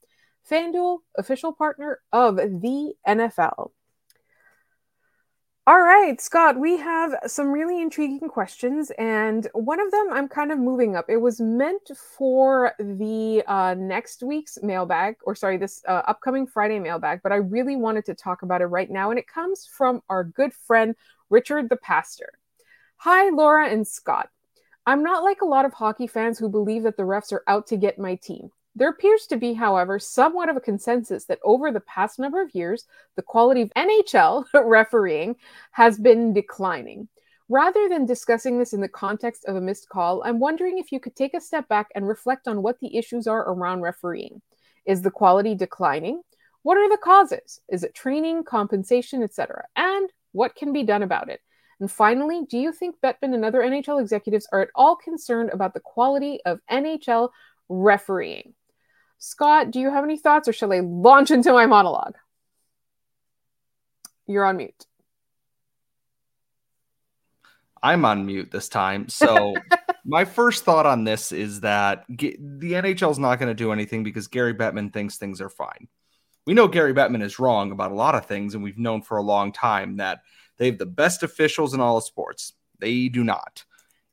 FanDuel, 0.50 1.00
official 1.18 1.54
partner 1.54 2.00
of 2.12 2.36
the 2.36 2.94
NFL. 3.08 3.72
All 5.68 5.82
right, 5.82 6.22
Scott, 6.22 6.60
we 6.60 6.78
have 6.78 7.16
some 7.26 7.52
really 7.52 7.82
intriguing 7.82 8.30
questions, 8.30 8.92
and 9.00 9.48
one 9.54 9.80
of 9.80 9.90
them 9.90 10.10
I'm 10.14 10.28
kind 10.28 10.52
of 10.52 10.60
moving 10.60 10.96
up. 10.96 11.06
It 11.10 11.18
was 11.18 11.42
meant 11.42 11.90
for 12.16 12.74
the 12.78 13.44
uh, 13.48 13.74
next 13.76 14.22
week's 14.22 14.60
mailbag, 14.62 15.16
or 15.24 15.34
sorry, 15.34 15.58
this 15.58 15.82
uh, 15.88 16.04
upcoming 16.08 16.46
Friday 16.46 16.78
mailbag, 16.78 17.22
but 17.24 17.32
I 17.32 17.38
really 17.38 17.76
wanted 17.76 18.06
to 18.06 18.14
talk 18.14 18.44
about 18.44 18.62
it 18.62 18.68
right 18.68 18.92
now, 18.92 19.10
and 19.10 19.18
it 19.18 19.28
comes 19.28 19.66
from 19.66 20.04
our 20.08 20.24
good 20.24 20.54
friend, 20.54 20.96
Richard 21.32 21.68
the 21.70 21.78
Pastor. 21.78 22.30
Hi, 22.98 23.32
Laura 23.32 23.68
and 23.68 23.88
Scott. 23.88 24.30
I'm 24.86 25.02
not 25.02 25.24
like 25.24 25.42
a 25.42 25.46
lot 25.46 25.66
of 25.66 25.74
hockey 25.74 26.06
fans 26.06 26.38
who 26.38 26.48
believe 26.48 26.84
that 26.84 26.96
the 26.96 27.04
refs 27.04 27.34
are 27.34 27.44
out 27.48 27.66
to 27.68 27.78
get 27.78 27.98
my 27.98 28.14
team. 28.16 28.52
There 28.78 28.90
appears 28.90 29.26
to 29.28 29.38
be, 29.38 29.54
however, 29.54 30.00
somewhat 30.00 30.50
of 30.50 30.58
a 30.58 30.62
consensus 30.62 31.26
that 31.26 31.40
over 31.44 31.72
the 31.72 31.80
past 31.80 32.20
number 32.20 32.42
of 32.42 32.54
years, 32.54 32.86
the 33.16 33.22
quality 33.22 33.62
of 33.62 33.72
NHL 33.76 34.46
refereeing 34.66 35.38
has 35.72 35.98
been 35.98 36.34
declining. 36.34 37.08
Rather 37.48 37.88
than 37.88 38.06
discussing 38.06 38.60
this 38.60 38.74
in 38.74 38.82
the 38.82 38.90
context 38.90 39.46
of 39.46 39.56
a 39.56 39.62
missed 39.62 39.88
call, 39.88 40.24
I'm 40.26 40.40
wondering 40.40 40.78
if 40.78 40.92
you 40.92 41.00
could 41.00 41.16
take 41.16 41.34
a 41.34 41.40
step 41.40 41.70
back 41.70 41.88
and 41.96 42.06
reflect 42.06 42.48
on 42.48 42.62
what 42.62 42.80
the 42.80 42.98
issues 42.98 43.28
are 43.28 43.50
around 43.50 43.82
refereeing. 43.82 44.42
Is 44.86 45.02
the 45.02 45.12
quality 45.12 45.56
declining? 45.56 46.22
What 46.64 46.78
are 46.78 46.90
the 46.90 46.98
causes? 46.98 47.62
Is 47.70 47.84
it 47.84 47.96
training, 47.96 48.44
compensation, 48.44 49.24
etc.? 49.24 49.66
And 49.76 50.10
what 50.32 50.56
can 50.56 50.74
be 50.74 50.84
done 50.84 51.04
about 51.04 51.30
it? 51.30 51.40
And 51.80 51.90
finally, 51.90 52.46
do 52.50 52.58
you 52.58 52.74
think 52.74 52.96
Bettman 53.02 53.34
and 53.34 53.46
other 53.46 53.62
NHL 53.62 54.02
executives 54.02 54.48
are 54.52 54.62
at 54.62 54.70
all 54.76 54.96
concerned 54.96 55.52
about 55.54 55.74
the 55.74 55.80
quality 55.80 56.40
of 56.46 56.60
NHL 56.70 57.30
refereeing? 57.70 58.54
Scott, 59.18 59.72
do 59.72 59.80
you 59.80 59.90
have 59.90 60.04
any 60.04 60.18
thoughts 60.18 60.48
or 60.48 60.54
shall 60.54 60.72
I 60.72 60.80
launch 60.80 61.32
into 61.32 61.52
my 61.54 61.66
monologue? 61.66 62.16
You're 64.28 64.46
on 64.46 64.58
mute. 64.58 64.86
I'm 67.82 68.04
on 68.04 68.26
mute 68.26 68.50
this 68.52 68.68
time. 68.68 69.10
So, 69.10 69.54
my 70.06 70.26
first 70.26 70.64
thought 70.64 70.86
on 70.86 71.04
this 71.04 71.32
is 71.32 71.62
that 71.62 72.06
the 72.08 72.38
NHL 72.40 73.12
is 73.12 73.20
not 73.20 73.38
going 73.40 73.50
to 73.50 73.56
do 73.56 73.72
anything 73.72 74.04
because 74.04 74.28
Gary 74.28 74.54
Bettman 74.54 74.92
thinks 74.92 75.18
things 75.18 75.40
are 75.40 75.50
fine. 75.50 75.88
We 76.48 76.54
know 76.54 76.68
Gary 76.68 76.94
Bettman 76.94 77.24
is 77.24 77.40
wrong 77.40 77.72
about 77.72 77.92
a 77.92 77.96
lot 77.96 78.16
of 78.16 78.26
things, 78.26 78.54
and 78.54 78.64
we've 78.64 78.78
known 78.78 79.02
for 79.02 79.18
a 79.18 79.24
long 79.24 79.52
time 79.52 79.98
that 79.98 80.22
they 80.58 80.68
have 80.68 80.78
the 80.78 80.86
best 80.86 81.24
officials 81.24 81.74
in 81.74 81.80
all 81.80 81.98
of 81.98 82.04
sports. 82.04 82.54
They 82.80 83.08
do 83.08 83.24
not. 83.24 83.64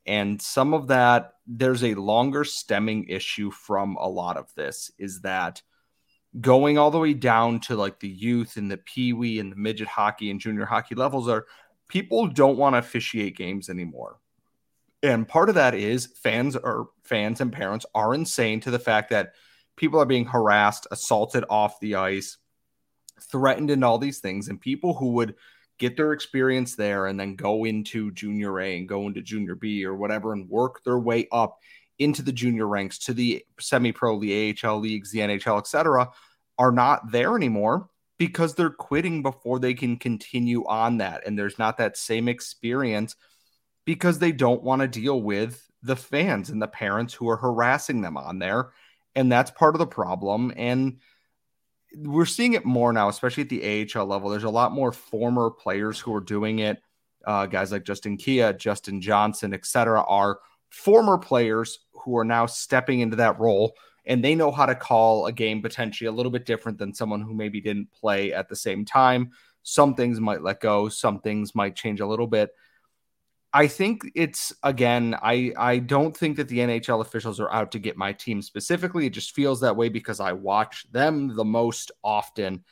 And 0.05 0.41
some 0.41 0.73
of 0.73 0.87
that, 0.87 1.33
there's 1.47 1.83
a 1.83 1.93
longer 1.95 2.43
stemming 2.43 3.05
issue 3.07 3.51
from 3.51 3.97
a 3.97 4.07
lot 4.07 4.37
of 4.37 4.53
this 4.55 4.91
is 4.97 5.21
that 5.21 5.61
going 6.39 6.77
all 6.77 6.91
the 6.91 6.99
way 6.99 7.13
down 7.13 7.59
to 7.59 7.75
like 7.75 7.99
the 7.99 8.09
youth 8.09 8.57
and 8.57 8.69
the 8.69 8.77
pee 8.77 9.13
wee 9.13 9.39
and 9.39 9.51
the 9.51 9.55
midget 9.55 9.87
hockey 9.87 10.31
and 10.31 10.39
junior 10.39 10.65
hockey 10.65 10.95
levels 10.95 11.29
are 11.29 11.45
people 11.87 12.27
don't 12.27 12.57
want 12.57 12.73
to 12.73 12.79
officiate 12.79 13.37
games 13.37 13.69
anymore. 13.69 14.19
And 15.03 15.27
part 15.27 15.49
of 15.49 15.55
that 15.55 15.75
is 15.75 16.07
fans 16.15 16.55
or 16.55 16.89
fans 17.03 17.41
and 17.41 17.51
parents 17.51 17.85
are 17.93 18.13
insane 18.13 18.61
to 18.61 18.71
the 18.71 18.79
fact 18.79 19.09
that 19.09 19.33
people 19.75 19.99
are 19.99 20.05
being 20.05 20.25
harassed, 20.25 20.87
assaulted 20.91 21.43
off 21.49 21.79
the 21.79 21.95
ice, 21.95 22.37
threatened, 23.21 23.69
and 23.69 23.83
all 23.83 23.97
these 23.97 24.19
things. 24.19 24.47
And 24.47 24.59
people 24.59 24.93
who 24.93 25.09
would 25.09 25.35
get 25.79 25.97
their 25.97 26.13
experience 26.13 26.75
there 26.75 27.07
and 27.07 27.19
then 27.19 27.35
go 27.35 27.65
into 27.65 28.11
junior 28.11 28.59
A 28.59 28.77
and 28.77 28.87
go 28.87 29.07
into 29.07 29.21
junior 29.21 29.55
B 29.55 29.85
or 29.85 29.95
whatever 29.95 30.33
and 30.33 30.49
work 30.49 30.83
their 30.83 30.99
way 30.99 31.27
up 31.31 31.57
into 31.99 32.21
the 32.21 32.31
junior 32.31 32.67
ranks 32.67 32.97
to 32.97 33.13
the 33.13 33.43
semi-pro, 33.59 34.19
the 34.19 34.55
AHL 34.63 34.79
leagues, 34.79 35.11
the 35.11 35.19
NHL, 35.19 35.57
etc., 35.59 36.09
are 36.57 36.71
not 36.71 37.11
there 37.11 37.35
anymore 37.35 37.89
because 38.17 38.53
they're 38.53 38.69
quitting 38.69 39.21
before 39.21 39.59
they 39.59 39.73
can 39.73 39.97
continue 39.97 40.65
on 40.67 40.97
that. 40.97 41.25
And 41.25 41.37
there's 41.37 41.59
not 41.59 41.77
that 41.77 41.97
same 41.97 42.27
experience 42.27 43.15
because 43.85 44.19
they 44.19 44.31
don't 44.31 44.63
want 44.63 44.81
to 44.81 44.87
deal 44.87 45.21
with 45.21 45.67
the 45.81 45.95
fans 45.95 46.49
and 46.49 46.61
the 46.61 46.67
parents 46.67 47.13
who 47.13 47.27
are 47.29 47.37
harassing 47.37 48.01
them 48.01 48.15
on 48.15 48.39
there. 48.39 48.71
And 49.15 49.31
that's 49.31 49.51
part 49.51 49.75
of 49.75 49.79
the 49.79 49.87
problem. 49.87 50.53
And 50.55 50.99
we're 51.95 52.25
seeing 52.25 52.53
it 52.53 52.65
more 52.65 52.91
now, 52.91 53.09
especially 53.09 53.43
at 53.43 53.49
the 53.49 53.87
AHL 53.95 54.05
level. 54.05 54.29
There's 54.29 54.43
a 54.43 54.49
lot 54.49 54.71
more 54.71 54.91
former 54.91 55.49
players 55.49 55.99
who 55.99 56.13
are 56.13 56.21
doing 56.21 56.59
it. 56.59 56.81
Uh, 57.25 57.45
guys 57.45 57.71
like 57.71 57.85
Justin 57.85 58.17
Kia, 58.17 58.53
Justin 58.53 58.99
Johnson, 58.99 59.53
etc., 59.53 60.03
are 60.03 60.39
former 60.69 61.17
players 61.17 61.79
who 61.93 62.17
are 62.17 62.25
now 62.25 62.45
stepping 62.45 62.99
into 62.99 63.15
that 63.15 63.39
role, 63.39 63.75
and 64.05 64.23
they 64.23 64.35
know 64.35 64.51
how 64.51 64.65
to 64.65 64.75
call 64.75 65.27
a 65.27 65.31
game 65.31 65.61
potentially 65.61 66.07
a 66.07 66.11
little 66.11 66.31
bit 66.31 66.45
different 66.45 66.77
than 66.77 66.93
someone 66.93 67.21
who 67.21 67.33
maybe 67.33 67.61
didn't 67.61 67.91
play 67.91 68.33
at 68.33 68.49
the 68.49 68.55
same 68.55 68.83
time. 68.83 69.31
Some 69.61 69.95
things 69.95 70.19
might 70.19 70.41
let 70.41 70.59
go, 70.59 70.89
some 70.89 71.19
things 71.21 71.55
might 71.55 71.75
change 71.75 72.01
a 72.01 72.07
little 72.07 72.27
bit. 72.27 72.49
I 73.53 73.67
think 73.67 74.11
it's 74.15 74.51
again, 74.63 75.15
I 75.21 75.53
I 75.55 75.77
don't 75.77 76.17
think 76.17 76.37
that 76.37 76.47
the 76.47 76.59
NHL 76.59 77.01
officials 77.01 77.39
are 77.39 77.51
out 77.51 77.71
to 77.73 77.79
get 77.79 77.95
my 77.97 78.11
team 78.11 78.41
specifically. 78.41 79.05
It 79.05 79.11
just 79.13 79.35
feels 79.35 79.61
that 79.61 79.75
way 79.75 79.89
because 79.89 80.19
I 80.19 80.33
watch 80.33 80.91
them 80.91 81.35
the 81.35 81.45
most 81.45 81.91
often. 82.03 82.63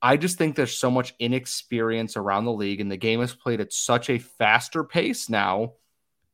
I 0.00 0.16
just 0.16 0.38
think 0.38 0.56
there's 0.56 0.76
so 0.76 0.90
much 0.90 1.14
inexperience 1.18 2.16
around 2.16 2.46
the 2.46 2.52
league, 2.52 2.80
and 2.80 2.90
the 2.90 2.96
game 2.96 3.20
is 3.20 3.34
played 3.34 3.60
at 3.60 3.72
such 3.72 4.08
a 4.08 4.18
faster 4.18 4.82
pace 4.82 5.28
now 5.28 5.74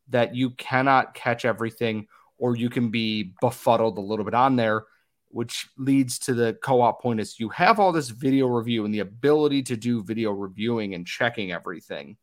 that 0.08 0.34
you 0.36 0.50
cannot 0.50 1.14
catch 1.14 1.44
everything, 1.44 2.06
or 2.38 2.56
you 2.56 2.70
can 2.70 2.90
be 2.90 3.34
befuddled 3.40 3.98
a 3.98 4.00
little 4.00 4.24
bit 4.24 4.34
on 4.34 4.56
there, 4.56 4.84
which 5.28 5.68
leads 5.78 6.18
to 6.20 6.34
the 6.34 6.56
co-op 6.62 7.02
point 7.02 7.20
is 7.20 7.40
you 7.40 7.48
have 7.50 7.80
all 7.80 7.92
this 7.92 8.08
video 8.08 8.46
review 8.46 8.84
and 8.84 8.94
the 8.94 9.00
ability 9.00 9.62
to 9.64 9.76
do 9.76 10.02
video 10.02 10.30
reviewing 10.30 10.94
and 10.94 11.06
checking 11.06 11.52
everything 11.52 12.16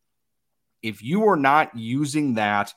if 0.81 1.01
you 1.01 1.27
are 1.27 1.35
not 1.35 1.75
using 1.75 2.35
that 2.35 2.73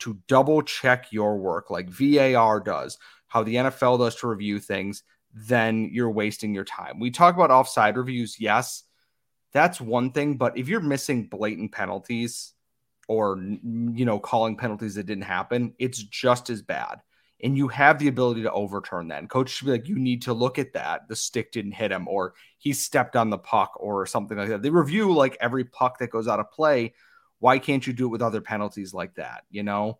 to 0.00 0.18
double 0.26 0.62
check 0.62 1.12
your 1.12 1.36
work 1.38 1.70
like 1.70 1.88
VAR 1.88 2.60
does, 2.60 2.98
how 3.28 3.42
the 3.42 3.54
NFL 3.54 3.98
does 3.98 4.16
to 4.16 4.26
review 4.26 4.58
things, 4.58 5.04
then 5.32 5.88
you're 5.92 6.10
wasting 6.10 6.54
your 6.54 6.64
time. 6.64 6.98
We 6.98 7.10
talk 7.10 7.34
about 7.34 7.50
offside 7.50 7.96
reviews, 7.96 8.36
yes, 8.38 8.84
that's 9.52 9.80
one 9.80 10.12
thing, 10.12 10.36
but 10.36 10.56
if 10.56 10.68
you're 10.68 10.80
missing 10.80 11.26
blatant 11.26 11.72
penalties 11.72 12.52
or 13.08 13.38
you 13.38 14.04
know 14.04 14.18
calling 14.18 14.56
penalties 14.56 14.94
that 14.94 15.06
didn't 15.06 15.24
happen, 15.24 15.74
it's 15.78 16.02
just 16.02 16.50
as 16.50 16.62
bad. 16.62 17.00
And 17.44 17.56
you 17.56 17.68
have 17.68 17.98
the 17.98 18.08
ability 18.08 18.42
to 18.42 18.52
overturn 18.52 19.08
that. 19.08 19.18
And 19.18 19.28
coach 19.28 19.50
should 19.50 19.66
be 19.66 19.72
like, 19.72 19.88
you 19.88 19.98
need 19.98 20.22
to 20.22 20.32
look 20.32 20.60
at 20.60 20.74
that. 20.74 21.08
The 21.08 21.16
stick 21.16 21.50
didn't 21.50 21.72
hit 21.72 21.90
him, 21.90 22.06
or 22.06 22.34
he 22.58 22.72
stepped 22.72 23.16
on 23.16 23.30
the 23.30 23.38
puck, 23.38 23.72
or 23.76 24.06
something 24.06 24.38
like 24.38 24.48
that. 24.48 24.62
They 24.62 24.70
review 24.70 25.12
like 25.12 25.36
every 25.40 25.64
puck 25.64 25.98
that 25.98 26.10
goes 26.10 26.28
out 26.28 26.40
of 26.40 26.50
play 26.50 26.94
why 27.42 27.58
can't 27.58 27.84
you 27.84 27.92
do 27.92 28.06
it 28.06 28.10
with 28.10 28.22
other 28.22 28.40
penalties 28.40 28.94
like 28.94 29.16
that? 29.16 29.42
You 29.50 29.64
know? 29.64 29.98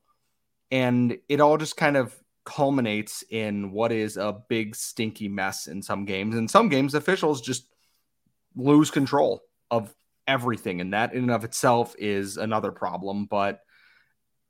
And 0.70 1.18
it 1.28 1.40
all 1.40 1.58
just 1.58 1.76
kind 1.76 1.96
of 1.96 2.16
culminates 2.44 3.24
in 3.30 3.72
what 3.72 3.90
is 3.90 4.16
a 4.16 4.40
big 4.48 4.76
stinky 4.76 5.26
mess 5.26 5.66
in 5.66 5.82
some 5.82 6.04
games. 6.04 6.36
In 6.36 6.46
some 6.46 6.68
games, 6.68 6.94
officials 6.94 7.40
just 7.40 7.66
lose 8.54 8.92
control 8.92 9.42
of 9.72 9.92
everything. 10.28 10.80
And 10.80 10.92
that 10.92 11.14
in 11.14 11.24
and 11.24 11.30
of 11.32 11.42
itself 11.42 11.96
is 11.98 12.36
another 12.36 12.70
problem. 12.70 13.26
But 13.26 13.58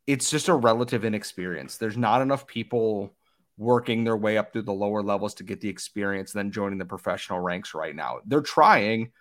it's 0.06 0.30
just 0.30 0.49
a 0.49 0.54
relative 0.54 1.06
inexperience. 1.06 1.78
There's 1.78 1.96
not 1.96 2.20
enough 2.20 2.46
people 2.46 3.16
working 3.56 4.04
their 4.04 4.18
way 4.18 4.37
up 4.37 4.52
through 4.52 4.62
the 4.62 4.72
lower 4.72 5.02
levels 5.02 5.32
to 5.37 5.44
get 5.44 5.62
the 5.62 5.70
experience 5.70 6.34
and 6.34 6.40
then 6.40 6.52
joining 6.52 6.78
the 6.78 6.84
professional 6.84 7.40
ranks 7.40 7.72
right 7.72 7.96
now. 7.96 8.18
They're 8.26 8.42
trying, 8.42 9.12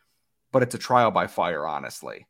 but 0.51 0.61
it's 0.61 0.75
a 0.75 0.77
trial 0.77 1.11
by 1.11 1.27
fire, 1.27 1.65
honestly. 1.65 2.25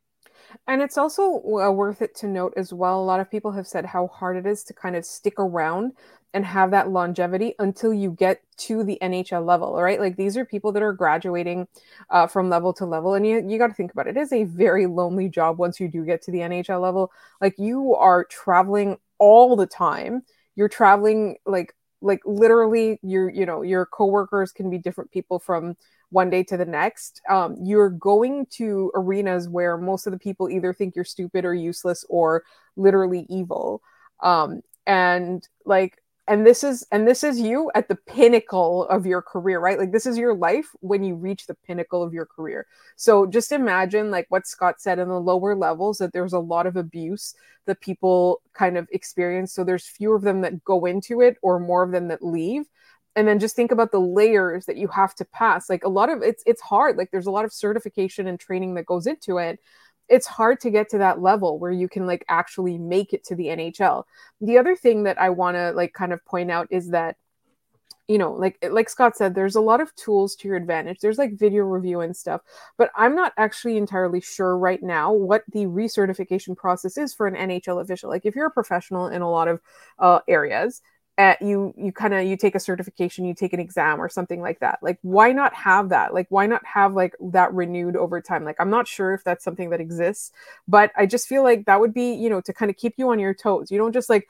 And 0.68 0.82
it's 0.82 0.98
also 0.98 1.42
uh, 1.44 1.72
worth 1.72 2.02
it 2.02 2.16
to 2.18 2.28
note 2.28 2.54
as 2.58 2.74
well. 2.74 3.00
A 3.00 3.04
lot 3.04 3.20
of 3.20 3.30
people 3.30 3.52
have 3.52 3.68
said 3.68 3.86
how 3.86 4.08
hard 4.08 4.38
it 4.38 4.46
is 4.46 4.64
to 4.66 4.74
kind 4.74 4.96
of 4.96 5.06
stick 5.06 5.40
around 5.40 5.94
and 6.34 6.46
have 6.46 6.72
that 6.72 6.90
longevity 6.90 7.56
until 7.60 7.94
you 7.94 8.12
get 8.12 8.42
to 8.58 8.84
the 8.84 8.98
NHL 9.02 9.46
level, 9.46 9.74
right? 9.82 10.00
Like 10.00 10.16
these 10.16 10.38
are 10.38 10.46
people 10.46 10.72
that 10.72 10.84
are 10.84 10.94
graduating 10.94 11.68
uh, 12.10 12.28
from 12.28 12.50
level 12.50 12.74
to 12.74 12.86
level, 12.86 13.16
and 13.16 13.28
you 13.28 13.44
you 13.48 13.58
got 13.58 13.68
to 13.68 13.74
think 13.74 13.92
about 13.92 14.08
it. 14.08 14.16
It 14.18 14.22
is 14.22 14.32
a 14.32 14.46
very 14.46 14.86
lonely 14.86 15.30
job 15.30 15.58
once 15.58 15.80
you 15.80 15.88
do 15.88 16.06
get 16.06 16.22
to 16.24 16.32
the 16.32 16.40
NHL 16.40 16.82
level. 16.82 17.12
Like 17.42 17.56
you 17.58 17.96
are 17.96 18.24
traveling 18.26 18.98
all 19.18 19.56
the 19.56 19.68
time. 19.68 20.24
You're 20.56 20.70
traveling 20.70 21.38
like 21.46 21.76
like 22.02 22.22
literally 22.26 23.00
your 23.04 23.30
you 23.30 23.46
know 23.46 23.62
your 23.62 23.86
coworkers 23.86 24.52
can 24.52 24.70
be 24.70 24.78
different 24.78 25.12
people 25.12 25.40
from 25.40 25.76
one 26.12 26.30
day 26.30 26.44
to 26.44 26.58
the 26.58 26.66
next 26.66 27.22
um, 27.30 27.56
you're 27.62 27.90
going 27.90 28.46
to 28.52 28.92
arenas 28.96 29.50
where 29.50 29.78
most 29.78 30.06
of 30.06 30.12
the 30.12 30.20
people 30.20 30.50
either 30.50 30.74
think 30.74 30.96
you're 30.96 31.06
stupid 31.06 31.46
or 31.46 31.54
useless 31.54 32.06
or 32.10 32.44
literally 32.76 33.26
evil. 33.30 33.82
Um, 34.22 34.62
and 34.86 35.48
like 35.66 36.02
and 36.28 36.46
this 36.46 36.64
is 36.64 36.86
and 36.92 37.08
this 37.08 37.24
is 37.24 37.40
you 37.40 37.72
at 37.76 37.88
the 37.88 37.96
pinnacle 37.96 38.86
of 38.86 39.06
your 39.06 39.22
career 39.22 39.60
right? 39.60 39.80
Like 39.80 39.92
this 39.92 40.06
is 40.06 40.18
your 40.18 40.36
life 40.36 40.68
when 40.80 41.04
you 41.04 41.16
reach 41.16 41.48
the 41.48 41.56
pinnacle 41.56 42.04
of 42.04 42.14
your 42.14 42.26
career. 42.26 42.68
So 42.96 43.26
just 43.26 43.52
imagine 43.52 44.12
like 44.12 44.28
what 44.30 44.48
scott 44.48 44.80
said 44.80 45.00
in 45.00 45.08
the 45.08 45.20
lower 45.20 45.56
levels 45.56 45.98
that 45.98 46.14
there's 46.14 46.34
a 46.34 46.40
lot 46.40 46.68
of 46.68 46.76
abuse 46.76 47.34
that 47.66 47.82
people 47.82 48.42
kind 48.54 48.78
of 48.78 48.88
experience. 48.92 49.54
So 49.54 49.64
there's 49.64 49.88
fewer 49.88 50.16
of 50.16 50.22
them 50.22 50.42
that 50.42 50.64
go 50.64 50.86
into 50.86 51.22
it 51.22 51.38
or 51.42 51.60
more 51.60 51.84
of 51.84 51.92
them 51.92 52.08
that 52.10 52.24
leave 52.24 52.66
and 53.16 53.28
then 53.28 53.40
just 53.40 53.56
think 53.56 53.72
about 53.72 53.92
the 53.92 54.00
layers 54.00 54.66
that 54.66 54.78
you 54.78 54.88
have 54.88 55.14
to 55.16 55.26
pass 55.26 55.70
like 55.70 55.84
a 55.84 55.90
lot 55.90 56.10
of 56.10 56.22
it's 56.22 56.44
it's 56.46 56.62
hard 56.62 56.98
like 56.98 57.12
there's 57.12 57.28
a 57.28 57.32
lot 57.32 57.46
of 57.46 57.52
certification 57.52 58.28
and 58.28 58.40
training 58.40 58.76
that 58.76 58.86
goes 58.86 59.06
into 59.06 59.38
it 59.38 59.60
it's 60.12 60.28
hard 60.28 60.60
to 60.60 60.70
get 60.70 60.90
to 60.90 60.98
that 60.98 61.22
level 61.22 61.58
where 61.58 61.72
you 61.72 61.88
can 61.88 62.06
like 62.06 62.26
actually 62.28 62.78
make 62.78 63.14
it 63.14 63.24
to 63.24 63.34
the 63.34 63.46
NHL. 63.46 64.04
The 64.42 64.58
other 64.58 64.76
thing 64.76 65.04
that 65.04 65.20
I 65.20 65.30
want 65.30 65.56
to 65.56 65.72
like 65.72 65.94
kind 65.94 66.12
of 66.12 66.24
point 66.26 66.52
out 66.52 66.68
is 66.70 66.90
that 66.90 67.16
you 68.10 68.18
know 68.18 68.34
like 68.34 68.58
like 68.70 68.90
Scott 68.90 69.16
said 69.16 69.34
there's 69.34 69.56
a 69.56 69.62
lot 69.62 69.80
of 69.80 69.96
tools 69.96 70.36
to 70.36 70.50
your 70.50 70.58
advantage. 70.58 71.00
There's 71.00 71.18
like 71.18 71.40
video 71.40 71.64
review 71.64 72.02
and 72.02 72.16
stuff, 72.16 72.42
but 72.78 72.92
I'm 72.94 73.16
not 73.16 73.32
actually 73.38 73.78
entirely 73.78 74.20
sure 74.20 74.58
right 74.58 74.84
now 74.84 75.14
what 75.14 75.44
the 75.54 75.66
recertification 75.66 76.58
process 76.58 76.98
is 76.98 77.14
for 77.14 77.26
an 77.26 77.36
NHL 77.36 77.82
official. 77.82 78.10
Like 78.10 78.26
if 78.26 78.36
you're 78.36 78.48
a 78.48 78.52
professional 78.52 79.08
in 79.08 79.22
a 79.22 79.32
lot 79.32 79.48
of 79.48 79.62
uh, 79.98 80.20
areas 80.28 80.82
at 81.22 81.42
you 81.42 81.74
you 81.78 81.92
kind 81.92 82.14
of 82.14 82.26
you 82.26 82.36
take 82.36 82.56
a 82.56 82.60
certification 82.60 83.26
you 83.26 83.36
take 83.36 83.54
an 83.54 83.60
exam 83.60 84.02
or 84.02 84.10
something 84.10 84.42
like 84.42 84.60
that. 84.60 84.80
Like 84.82 84.98
why 85.04 85.32
not 85.32 85.54
have 85.54 85.90
that? 85.90 86.14
Like 86.14 86.28
why 86.30 86.48
not 86.48 86.66
have 86.66 86.94
like 86.94 87.16
that 87.20 87.54
renewed 87.54 87.96
over 87.96 88.22
time? 88.22 88.44
Like 88.44 88.60
i'm 88.60 88.70
not 88.78 88.88
sure 88.88 89.14
if 89.14 89.24
that's 89.24 89.44
something 89.44 89.70
that 89.70 89.82
exists 89.82 90.32
but 90.68 90.92
i 90.98 91.06
just 91.06 91.28
feel 91.28 91.44
like 91.44 91.66
that 91.66 91.80
would 91.80 91.94
be 91.94 92.14
you 92.14 92.30
know 92.30 92.42
to 92.42 92.54
kind 92.54 92.72
of 92.72 92.78
keep 92.78 92.96
you 92.98 93.10
on 93.10 93.20
your 93.20 93.34
toes. 93.34 93.72
You 93.72 93.78
don't 93.78 93.94
just 93.94 94.10
like 94.10 94.28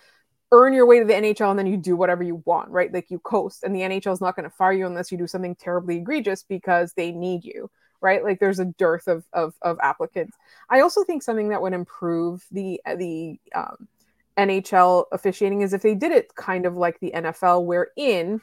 earn 0.51 0.73
your 0.73 0.85
way 0.85 0.99
to 0.99 1.05
the 1.05 1.13
nhl 1.13 1.49
and 1.49 1.59
then 1.59 1.67
you 1.67 1.77
do 1.77 1.95
whatever 1.95 2.23
you 2.23 2.43
want 2.45 2.69
right? 2.69 2.93
Like 2.93 3.09
you 3.09 3.19
coast 3.19 3.63
and 3.63 3.75
the 3.75 3.81
nhl 3.81 4.13
is 4.13 4.21
not 4.21 4.35
going 4.35 4.49
to 4.49 4.55
fire 4.55 4.73
you 4.73 4.85
unless 4.85 5.11
you 5.11 5.17
do 5.17 5.27
something 5.27 5.55
terribly 5.55 5.97
egregious 5.97 6.43
because 6.43 6.93
they 6.93 7.11
need 7.11 7.45
you 7.45 7.69
right? 8.01 8.23
Like 8.23 8.39
there's 8.39 8.59
a 8.59 8.65
dearth 8.65 9.07
of 9.07 9.23
of, 9.31 9.53
of 9.61 9.77
applicants. 9.81 10.35
I 10.69 10.81
also 10.81 11.03
think 11.03 11.23
something 11.23 11.49
that 11.49 11.61
would 11.61 11.73
improve 11.73 12.45
the 12.51 12.81
the 12.97 13.39
um, 13.55 13.87
NHL 14.37 15.05
officiating 15.11 15.61
is 15.61 15.73
if 15.73 15.81
they 15.81 15.95
did 15.95 16.11
it 16.11 16.35
kind 16.35 16.65
of 16.65 16.75
like 16.75 16.99
the 16.99 17.11
NFL, 17.13 17.65
wherein, 17.65 18.41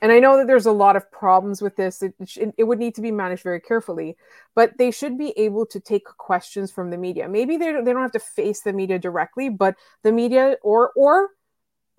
and 0.00 0.12
I 0.12 0.20
know 0.20 0.36
that 0.36 0.46
there's 0.46 0.66
a 0.66 0.72
lot 0.72 0.96
of 0.96 1.10
problems 1.10 1.60
with 1.62 1.76
this, 1.76 2.02
it, 2.02 2.14
it 2.56 2.64
would 2.64 2.78
need 2.78 2.94
to 2.96 3.02
be 3.02 3.10
managed 3.10 3.42
very 3.42 3.60
carefully, 3.60 4.16
but 4.54 4.78
they 4.78 4.90
should 4.90 5.18
be 5.18 5.30
able 5.36 5.66
to 5.66 5.80
take 5.80 6.04
questions 6.04 6.70
from 6.70 6.90
the 6.90 6.98
media. 6.98 7.28
Maybe 7.28 7.56
they, 7.56 7.72
they 7.72 7.92
don't 7.92 8.02
have 8.02 8.12
to 8.12 8.20
face 8.20 8.60
the 8.60 8.72
media 8.72 8.98
directly, 8.98 9.48
but 9.48 9.76
the 10.02 10.12
media 10.12 10.56
or, 10.62 10.92
or, 10.96 11.30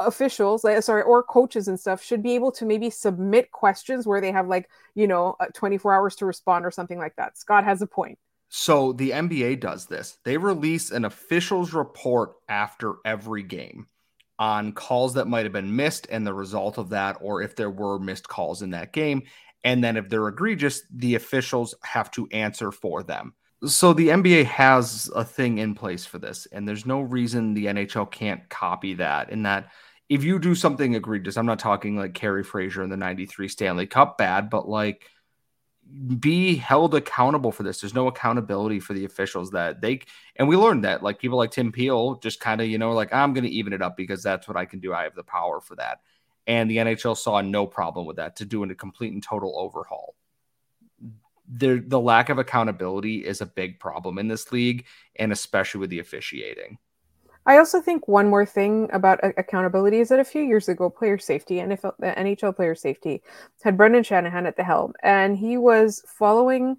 officials 0.01 0.63
like 0.63 0.81
sorry 0.81 1.01
or 1.01 1.21
coaches 1.21 1.67
and 1.67 1.77
stuff 1.77 2.01
should 2.01 2.23
be 2.23 2.33
able 2.33 2.53
to 2.53 2.65
maybe 2.65 2.89
submit 2.89 3.51
questions 3.51 4.07
where 4.07 4.21
they 4.21 4.31
have 4.31 4.47
like 4.47 4.69
you 4.95 5.05
know 5.05 5.35
uh, 5.41 5.47
24 5.53 5.93
hours 5.93 6.15
to 6.15 6.25
respond 6.25 6.65
or 6.65 6.71
something 6.71 6.97
like 6.97 7.13
that. 7.17 7.37
Scott 7.37 7.65
has 7.65 7.81
a 7.81 7.85
point 7.85 8.17
so 8.49 8.93
the 8.93 9.11
NBA 9.11 9.59
does 9.59 9.85
this. 9.85 10.17
They 10.25 10.37
release 10.37 10.91
an 10.91 11.05
officials 11.05 11.73
report 11.73 12.33
after 12.49 12.95
every 13.05 13.43
game 13.43 13.87
on 14.39 14.71
calls 14.71 15.13
that 15.13 15.27
might 15.27 15.45
have 15.45 15.53
been 15.53 15.75
missed 15.75 16.07
and 16.09 16.25
the 16.25 16.33
result 16.33 16.77
of 16.77 16.89
that, 16.89 17.17
or 17.21 17.41
if 17.41 17.55
there 17.55 17.69
were 17.69 17.99
missed 17.99 18.27
calls 18.27 18.61
in 18.61 18.71
that 18.71 18.91
game. 18.91 19.23
And 19.63 19.83
then 19.83 19.97
if 19.97 20.09
they're 20.09 20.27
egregious, 20.27 20.81
the 20.93 21.15
officials 21.15 21.75
have 21.83 22.09
to 22.11 22.27
answer 22.31 22.71
for 22.71 23.03
them. 23.03 23.33
So 23.65 23.91
the 23.91 24.07
NBA 24.07 24.45
has 24.45 25.11
a 25.13 25.25
thing 25.25 25.57
in 25.57 25.75
place 25.75 26.05
for 26.05 26.17
this, 26.17 26.47
and 26.51 26.65
there's 26.65 26.85
no 26.85 27.01
reason 27.01 27.53
the 27.53 27.65
NHL 27.65 28.09
can't 28.09 28.47
copy 28.49 28.93
that. 28.95 29.29
In 29.31 29.43
that, 29.43 29.71
if 30.07 30.23
you 30.23 30.39
do 30.39 30.55
something 30.55 30.95
egregious, 30.95 31.35
I'm 31.35 31.45
not 31.45 31.59
talking 31.59 31.97
like 31.97 32.13
Kerry 32.13 32.43
Fraser 32.43 32.81
in 32.81 32.89
the 32.89 32.95
93 32.95 33.49
Stanley 33.49 33.85
Cup 33.85 34.17
bad, 34.17 34.49
but 34.49 34.69
like 34.69 35.09
be 36.19 36.55
held 36.55 36.93
accountable 36.93 37.51
for 37.51 37.63
this. 37.63 37.81
There's 37.81 37.93
no 37.93 38.07
accountability 38.07 38.79
for 38.79 38.93
the 38.93 39.05
officials 39.05 39.51
that 39.51 39.81
they 39.81 40.01
and 40.35 40.47
we 40.47 40.55
learned 40.55 40.83
that 40.83 41.01
like 41.01 41.19
people 41.19 41.37
like 41.37 41.51
Tim 41.51 41.71
Peel 41.71 42.15
just 42.15 42.39
kind 42.39 42.61
of 42.61 42.67
you 42.67 42.77
know 42.77 42.91
like 42.91 43.13
I'm 43.13 43.33
going 43.33 43.43
to 43.43 43.49
even 43.49 43.73
it 43.73 43.81
up 43.81 43.97
because 43.97 44.21
that's 44.21 44.47
what 44.47 44.57
I 44.57 44.65
can 44.65 44.79
do. 44.79 44.93
I 44.93 45.03
have 45.03 45.15
the 45.15 45.23
power 45.23 45.59
for 45.59 45.75
that. 45.75 46.01
And 46.47 46.69
the 46.69 46.77
NHL 46.77 47.17
saw 47.17 47.41
no 47.41 47.65
problem 47.65 48.05
with 48.05 48.17
that 48.17 48.35
to 48.37 48.45
doing 48.45 48.71
a 48.71 48.75
complete 48.75 49.13
and 49.13 49.23
total 49.23 49.57
overhaul. 49.57 50.15
The 51.51 51.83
the 51.85 51.99
lack 51.99 52.29
of 52.29 52.37
accountability 52.37 53.25
is 53.25 53.41
a 53.41 53.45
big 53.45 53.79
problem 53.79 54.19
in 54.19 54.27
this 54.27 54.51
league 54.51 54.85
and 55.15 55.31
especially 55.31 55.79
with 55.79 55.89
the 55.89 55.99
officiating. 55.99 56.77
I 57.49 57.57
also 57.57 57.81
think 57.81 58.07
one 58.07 58.29
more 58.29 58.45
thing 58.45 58.89
about 58.93 59.23
uh, 59.23 59.31
accountability 59.35 59.97
is 59.97 60.09
that 60.09 60.19
a 60.19 60.23
few 60.23 60.43
years 60.43 60.69
ago, 60.69 60.87
player 60.87 61.17
safety, 61.17 61.55
NFL, 61.55 61.93
the 61.97 62.11
uh, 62.11 62.23
NHL 62.23 62.55
player 62.55 62.75
safety, 62.75 63.23
had 63.63 63.75
Brendan 63.75 64.03
Shanahan 64.03 64.45
at 64.45 64.55
the 64.55 64.63
helm, 64.63 64.93
and 65.01 65.35
he 65.35 65.57
was 65.57 66.03
following 66.05 66.77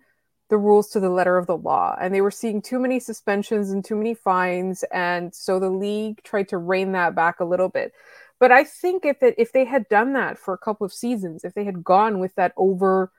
the 0.48 0.56
rules 0.56 0.88
to 0.90 1.00
the 1.00 1.11
letter 1.11 1.37
of 1.37 1.48
the 1.48 1.56
law. 1.56 1.96
And 2.00 2.14
they 2.14 2.20
were 2.20 2.30
seeing 2.30 2.62
too 2.62 2.78
many 2.78 3.00
suspensions 3.00 3.72
and 3.72 3.85
too 3.85 3.96
many 3.96 4.14
fines, 4.14 4.85
and 4.92 5.35
so 5.35 5.59
the 5.59 5.70
league 5.70 6.22
tried 6.22 6.46
to 6.50 6.59
rein 6.59 6.92
that 6.92 7.16
back 7.16 7.40
a 7.40 7.44
little 7.44 7.68
bit. 7.68 7.92
But 8.38 8.52
I 8.52 8.62
think 8.62 9.04
if 9.04 9.24
it, 9.24 9.35
if 9.38 9.50
they 9.50 9.64
had 9.64 9.88
done 9.88 10.12
that 10.12 10.38
for 10.38 10.54
a 10.54 10.59
couple 10.59 10.85
of 10.85 10.92
seasons, 10.92 11.42
if 11.42 11.52
they 11.54 11.64
had 11.64 11.83
gone 11.83 12.20
with 12.20 12.37
that 12.37 12.52
over 12.56 13.11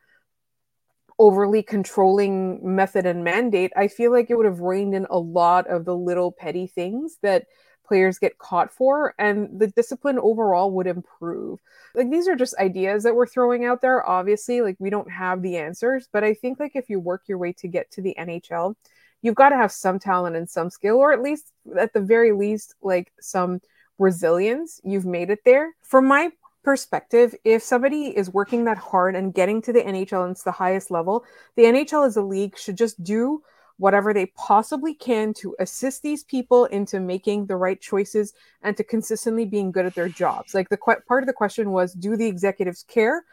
overly 1.21 1.62
controlling 1.62 2.60
method 2.63 3.05
and 3.05 3.23
mandate, 3.23 3.71
I 3.77 3.88
feel 3.88 4.12
like 4.12 4.31
it 4.31 4.36
would 4.36 4.47
have 4.47 4.60
reined 4.60 4.95
in 4.95 5.05
a 5.12 5.19
lot 5.19 5.67
of 5.67 5.86
the 5.86 5.95
little 5.95 6.31
petty 6.31 6.65
things 6.65 7.19
that 7.21 7.45
players 7.86 8.17
get 8.17 8.39
caught 8.39 8.73
for 8.73 9.13
and 9.19 9.47
the 9.60 9.67
discipline 9.67 10.17
overall 10.17 10.71
would 10.71 10.88
improve. 10.88 11.60
Like 11.93 12.10
these 12.10 12.27
are 12.27 12.36
just 12.36 12.57
ideas 12.57 13.03
that 13.03 13.13
we're 13.13 13.27
throwing 13.27 13.65
out 13.65 13.81
there. 13.81 14.03
Obviously, 14.10 14.62
like 14.62 14.77
we 14.79 14.89
don't 14.89 15.12
have 15.12 15.43
the 15.43 15.57
answers, 15.57 16.10
but 16.12 16.23
I 16.23 16.34
think 16.34 16.60
like 16.60 16.75
if 16.75 16.89
you 16.89 16.99
work 16.99 17.21
your 17.27 17.38
way 17.38 17.53
to 17.53 17.67
get 17.67 17.91
to 17.91 18.01
the 18.01 18.15
NHL, 18.17 18.73
you've 19.21 19.36
got 19.36 19.49
to 19.49 19.57
have 19.57 19.71
some 19.71 19.99
talent 19.99 20.36
and 20.36 20.49
some 20.49 20.71
skill 20.71 20.95
or 20.95 21.13
at 21.13 21.21
least 21.21 21.51
at 21.77 21.93
the 21.93 22.01
very 22.01 22.31
least 22.31 22.73
like 22.81 23.13
some 23.21 23.62
resilience. 23.99 24.81
You've 24.84 25.05
made 25.05 25.29
it 25.29 25.45
there. 25.45 25.75
From 25.84 26.07
my 26.07 26.31
perspective, 26.63 27.36
if 27.43 27.63
somebody 27.63 28.15
is 28.15 28.34
working 28.34 28.65
that 28.65 28.78
hard 28.78 29.15
and 29.15 29.34
getting 29.34 29.62
to 29.63 29.74
the 29.74 29.82
NHL 29.82 30.24
and 30.24 30.32
it's 30.32 30.43
the 30.43 30.52
highest 30.52 30.91
level, 30.91 31.26
the 31.56 31.63
NHL 31.63 32.06
as 32.06 32.17
a 32.17 32.21
league 32.21 32.58
should 32.58 32.78
just 32.78 33.04
do 33.04 33.41
whatever 33.78 34.13
they 34.13 34.28
possibly 34.38 34.93
can 34.93 35.34
to 35.34 35.56
assist 35.60 36.04
these 36.04 36.24
people 36.24 36.65
into 36.65 37.00
making 37.00 37.47
the 37.47 37.56
right 37.56 37.82
choices 37.82 38.34
and 38.62 38.78
to 38.78 38.84
consistently 38.84 39.43
being 39.43 39.71
good 39.71 39.88
at 39.88 39.95
their 39.95 40.10
jobs. 40.10 40.54
Like 40.54 40.69
the 40.69 40.78
qu- 40.78 41.02
part 41.08 41.24
of 41.24 41.28
the 41.28 41.34
question 41.34 41.71
was, 41.71 41.93
do 41.93 42.15
the 42.15 42.28
executives 42.28 42.84
care? 42.84 43.26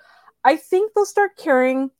I 0.44 0.56
think 0.56 0.92
they'll 0.94 1.04
start 1.04 1.36
caring 1.36 1.90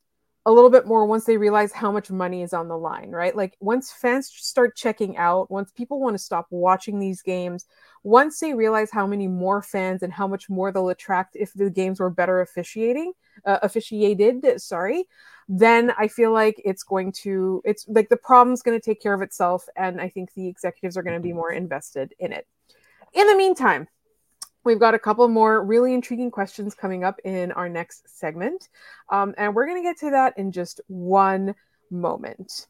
a 0.49 0.51
little 0.51 0.71
bit 0.71 0.87
more 0.87 1.05
once 1.05 1.25
they 1.25 1.37
realize 1.37 1.71
how 1.71 1.91
much 1.91 2.09
money 2.09 2.41
is 2.41 2.53
on 2.53 2.67
the 2.67 2.75
line, 2.75 3.11
right? 3.11 3.35
Like 3.35 3.55
once 3.59 3.91
fans 3.91 4.31
start 4.33 4.75
checking 4.75 5.15
out, 5.15 5.51
once 5.51 5.71
people 5.71 5.99
want 5.99 6.15
to 6.15 6.23
stop 6.23 6.47
watching 6.49 6.97
these 6.97 7.21
games, 7.21 7.67
once 8.01 8.39
they 8.39 8.55
realize 8.55 8.89
how 8.89 9.05
many 9.05 9.27
more 9.27 9.61
fans 9.61 10.01
and 10.01 10.11
how 10.11 10.27
much 10.27 10.49
more 10.49 10.71
they'll 10.71 10.89
attract 10.89 11.35
if 11.35 11.53
the 11.53 11.69
games 11.69 11.99
were 11.99 12.09
better 12.09 12.41
officiating, 12.41 13.13
uh, 13.45 13.59
officiated, 13.61 14.59
sorry, 14.59 15.05
then 15.47 15.93
I 15.99 16.07
feel 16.07 16.33
like 16.33 16.59
it's 16.65 16.81
going 16.81 17.11
to, 17.21 17.61
it's 17.63 17.87
like 17.87 18.09
the 18.09 18.17
problem's 18.17 18.63
going 18.63 18.79
to 18.79 18.83
take 18.83 19.03
care 19.03 19.13
of 19.13 19.21
itself. 19.21 19.67
And 19.75 20.01
I 20.01 20.09
think 20.09 20.33
the 20.33 20.47
executives 20.47 20.97
are 20.97 21.03
going 21.03 21.15
to 21.15 21.21
be 21.21 21.31
more 21.31 21.51
invested 21.51 22.15
in 22.17 22.33
it. 22.33 22.47
In 23.13 23.27
the 23.27 23.37
meantime, 23.37 23.87
We've 24.63 24.79
got 24.79 24.93
a 24.93 24.99
couple 24.99 25.27
more 25.29 25.63
really 25.63 25.93
intriguing 25.93 26.31
questions 26.31 26.75
coming 26.75 27.03
up 27.03 27.19
in 27.23 27.51
our 27.53 27.69
next 27.69 28.17
segment. 28.19 28.69
Um, 29.09 29.33
and 29.37 29.55
we're 29.55 29.65
going 29.65 29.81
to 29.81 29.87
get 29.87 29.99
to 29.99 30.11
that 30.11 30.37
in 30.37 30.51
just 30.51 30.81
one 30.87 31.55
moment. 31.89 32.67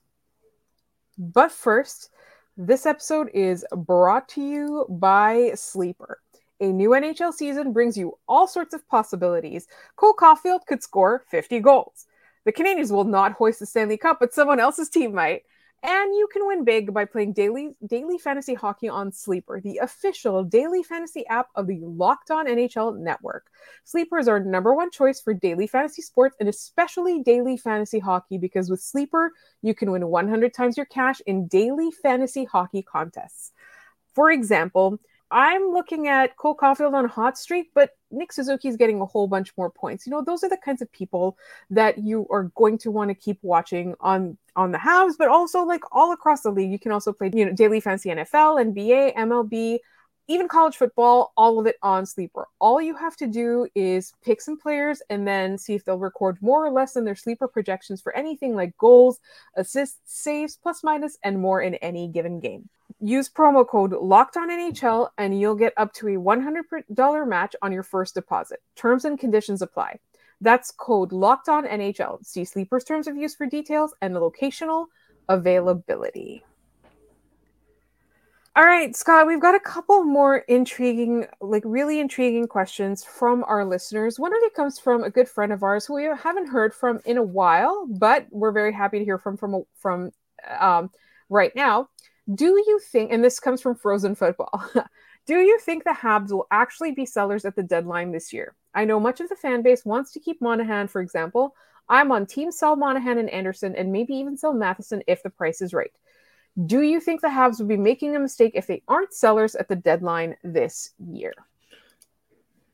But 1.17 1.51
first, 1.51 2.11
this 2.55 2.85
episode 2.85 3.29
is 3.33 3.65
brought 3.75 4.29
to 4.29 4.41
you 4.41 4.85
by 4.89 5.51
Sleeper. 5.55 6.19
A 6.61 6.71
new 6.71 6.89
NHL 6.89 7.33
season 7.33 7.71
brings 7.71 7.97
you 7.97 8.17
all 8.27 8.47
sorts 8.47 8.73
of 8.73 8.87
possibilities. 8.87 9.67
Cole 9.95 10.13
Caufield 10.13 10.65
could 10.67 10.83
score 10.83 11.23
50 11.29 11.59
goals. 11.61 12.05
The 12.45 12.51
Canadiens 12.51 12.91
will 12.91 13.05
not 13.05 13.33
hoist 13.33 13.59
the 13.59 13.65
Stanley 13.65 13.97
Cup, 13.97 14.17
but 14.19 14.33
someone 14.33 14.59
else's 14.59 14.89
team 14.89 15.13
might. 15.13 15.43
And 15.81 16.13
you 16.13 16.27
can 16.31 16.45
win 16.45 16.65
big 16.65 16.93
by 16.93 17.05
playing 17.05 17.33
daily 17.33 17.69
daily 17.87 18.17
fantasy 18.17 18.53
hockey 18.53 18.89
on 18.89 19.13
Sleeper, 19.13 19.61
the 19.61 19.77
official 19.77 20.43
daily 20.43 20.83
fantasy 20.83 21.25
app 21.27 21.47
of 21.55 21.67
the 21.67 21.79
Locked 21.81 22.31
On 22.31 22.47
NHL 22.47 22.97
network. 22.97 23.49
Sleeper 23.85 24.19
is 24.19 24.27
our 24.27 24.41
number 24.41 24.73
one 24.73 24.91
choice 24.91 25.21
for 25.21 25.33
daily 25.33 25.67
fantasy 25.67 26.01
sports 26.01 26.35
and 26.39 26.49
especially 26.49 27.23
daily 27.23 27.55
fantasy 27.55 27.99
hockey 27.99 28.37
because 28.37 28.69
with 28.69 28.81
Sleeper, 28.81 29.31
you 29.61 29.73
can 29.73 29.89
win 29.91 30.05
100 30.07 30.53
times 30.53 30.75
your 30.75 30.85
cash 30.85 31.21
in 31.25 31.47
daily 31.47 31.91
fantasy 31.91 32.43
hockey 32.43 32.81
contests. 32.81 33.53
For 34.13 34.31
example, 34.31 34.99
I'm 35.31 35.71
looking 35.71 36.07
at 36.07 36.35
Cole 36.37 36.55
Caufield 36.55 36.93
on 36.93 37.05
a 37.05 37.09
hot 37.09 37.37
streak, 37.37 37.69
but 37.75 37.91
Nick 38.09 38.31
Suzuki 38.31 38.67
is 38.67 38.77
getting 38.77 38.99
a 38.99 39.05
whole 39.05 39.27
bunch 39.27 39.53
more 39.57 39.69
points. 39.69 40.07
You 40.07 40.11
know, 40.11 40.23
those 40.23 40.43
are 40.43 40.49
the 40.49 40.57
kinds 40.57 40.81
of 40.81 40.91
people 40.91 41.37
that 41.69 41.99
you 41.99 42.25
are 42.31 42.51
going 42.55 42.79
to 42.79 42.91
want 42.91 43.09
to 43.09 43.15
keep 43.15 43.37
watching 43.43 43.95
on 43.99 44.37
on 44.55 44.71
the 44.71 44.79
Habs, 44.79 45.13
but 45.17 45.27
also 45.27 45.63
like 45.63 45.83
all 45.91 46.11
across 46.11 46.41
the 46.41 46.49
league. 46.49 46.71
You 46.71 46.79
can 46.79 46.91
also 46.91 47.13
play, 47.13 47.29
you 47.33 47.45
know, 47.45 47.53
daily 47.53 47.79
fancy 47.79 48.09
NFL, 48.09 48.73
NBA, 48.73 49.15
MLB, 49.15 49.79
even 50.29 50.47
college 50.47 50.77
football, 50.77 51.33
all 51.35 51.59
of 51.59 51.65
it 51.65 51.75
on 51.83 52.05
Sleeper. 52.05 52.47
All 52.59 52.81
you 52.81 52.95
have 52.95 53.17
to 53.17 53.27
do 53.27 53.67
is 53.75 54.13
pick 54.23 54.39
some 54.39 54.57
players 54.57 55.01
and 55.09 55.27
then 55.27 55.57
see 55.57 55.73
if 55.73 55.83
they'll 55.83 55.97
record 55.97 56.37
more 56.41 56.65
or 56.65 56.71
less 56.71 56.93
than 56.93 57.03
their 57.03 57.15
sleeper 57.15 57.47
projections 57.47 57.99
for 57.99 58.15
anything 58.15 58.55
like 58.55 58.77
goals, 58.77 59.19
assists, 59.55 59.99
saves, 60.05 60.55
plus 60.55 60.83
minus, 60.83 61.17
and 61.23 61.41
more 61.41 61.61
in 61.61 61.75
any 61.75 62.07
given 62.07 62.39
game 62.39 62.69
use 63.01 63.29
promo 63.29 63.67
code 63.67 63.93
locked 63.93 64.35
on 64.35 64.49
NHL 64.49 65.09
and 65.17 65.39
you'll 65.39 65.55
get 65.55 65.73
up 65.77 65.93
to 65.93 66.07
a 66.09 66.17
$100 66.17 67.27
match 67.27 67.55
on 67.61 67.71
your 67.71 67.83
first 67.83 68.13
deposit. 68.13 68.59
Terms 68.75 69.05
and 69.05 69.17
conditions 69.17 69.61
apply. 69.61 69.99
That's 70.41 70.71
code 70.71 71.11
locked 71.11 71.49
on 71.49 71.65
NHL. 71.65 72.25
See 72.25 72.45
Sleeper's 72.45 72.83
terms 72.83 73.07
of 73.07 73.17
use 73.17 73.35
for 73.35 73.45
details 73.45 73.93
and 74.01 74.15
the 74.15 74.21
locational 74.21 74.87
availability. 75.27 76.43
All 78.59 78.65
right, 78.65 78.93
Scott, 78.93 79.25
we've 79.25 79.39
got 79.39 79.55
a 79.55 79.59
couple 79.61 80.03
more 80.03 80.39
intriguing, 80.49 81.25
like 81.39 81.63
really 81.65 82.01
intriguing 82.01 82.45
questions 82.45 83.05
from 83.05 83.45
our 83.45 83.63
listeners. 83.63 84.19
One 84.19 84.35
of 84.35 84.43
it 84.43 84.53
comes 84.53 84.77
from 84.77 85.01
a 85.01 85.09
good 85.09 85.29
friend 85.29 85.53
of 85.53 85.63
ours 85.63 85.85
who 85.85 85.93
we 85.93 86.03
haven't 86.03 86.49
heard 86.49 86.73
from 86.73 86.99
in 87.05 87.15
a 87.15 87.23
while, 87.23 87.87
but 87.89 88.27
we're 88.31 88.51
very 88.51 88.73
happy 88.73 88.99
to 88.99 89.05
hear 89.05 89.17
from 89.17 89.37
from 89.37 89.63
from 89.75 90.11
um, 90.59 90.91
right 91.29 91.55
now. 91.55 91.87
Do 92.35 92.47
you 92.47 92.81
think, 92.91 93.13
and 93.13 93.23
this 93.23 93.39
comes 93.39 93.61
from 93.61 93.75
Frozen 93.75 94.15
Football, 94.15 94.61
do 95.25 95.35
you 95.37 95.57
think 95.59 95.85
the 95.85 95.91
Habs 95.91 96.33
will 96.33 96.47
actually 96.51 96.91
be 96.91 97.05
sellers 97.05 97.45
at 97.45 97.55
the 97.55 97.63
deadline 97.63 98.11
this 98.11 98.33
year? 98.33 98.57
I 98.73 98.83
know 98.83 98.99
much 98.99 99.21
of 99.21 99.29
the 99.29 99.37
fan 99.37 99.61
base 99.61 99.85
wants 99.85 100.11
to 100.11 100.19
keep 100.19 100.41
Monahan, 100.41 100.89
for 100.89 100.99
example. 100.99 101.55
I'm 101.87 102.11
on 102.11 102.25
team 102.25 102.51
sell 102.51 102.75
Monahan 102.75 103.19
and 103.19 103.29
Anderson, 103.29 103.73
and 103.77 103.93
maybe 103.93 104.15
even 104.15 104.35
sell 104.35 104.51
Matheson 104.53 105.01
if 105.07 105.23
the 105.23 105.29
price 105.29 105.61
is 105.61 105.73
right. 105.73 105.93
Do 106.65 106.81
you 106.81 106.99
think 106.99 107.21
the 107.21 107.27
Habs 107.27 107.59
would 107.59 107.67
be 107.67 107.77
making 107.77 108.15
a 108.15 108.19
mistake 108.19 108.51
if 108.55 108.67
they 108.67 108.81
aren't 108.87 109.13
sellers 109.13 109.55
at 109.55 109.67
the 109.67 109.75
deadline 109.75 110.35
this 110.43 110.91
year? 111.11 111.33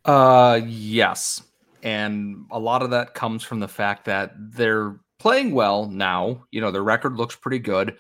Uh, 0.04 0.62
yes. 0.66 1.44
And 1.84 2.46
a 2.52 2.60
lot 2.60 2.82
of 2.82 2.92
that 2.92 3.14
comes 3.14 3.44
from 3.44 3.60
the 3.60 3.68
fact 3.68 4.06
that 4.06 4.34
they're 4.38 5.00
playing 5.20 5.52
well 5.52 5.88
now. 5.88 6.46
You 6.52 6.62
know, 6.62 6.72
their 6.72 6.84
record 6.84 7.16
looks 7.16 7.36
pretty 7.36 7.60
good 7.60 7.98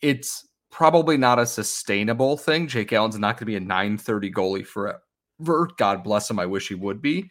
it's 0.00 0.46
probably 0.70 1.16
not 1.16 1.38
a 1.38 1.46
sustainable 1.46 2.36
thing. 2.36 2.68
Jake 2.68 2.92
Allen's 2.92 3.18
not 3.18 3.34
going 3.34 3.40
to 3.40 3.44
be 3.46 3.56
a 3.56 3.60
930 3.60 4.30
goalie 4.32 4.66
forever. 4.66 5.00
God 5.76 6.02
bless 6.02 6.30
him. 6.30 6.38
I 6.38 6.46
wish 6.46 6.68
he 6.68 6.74
would 6.74 7.00
be. 7.00 7.30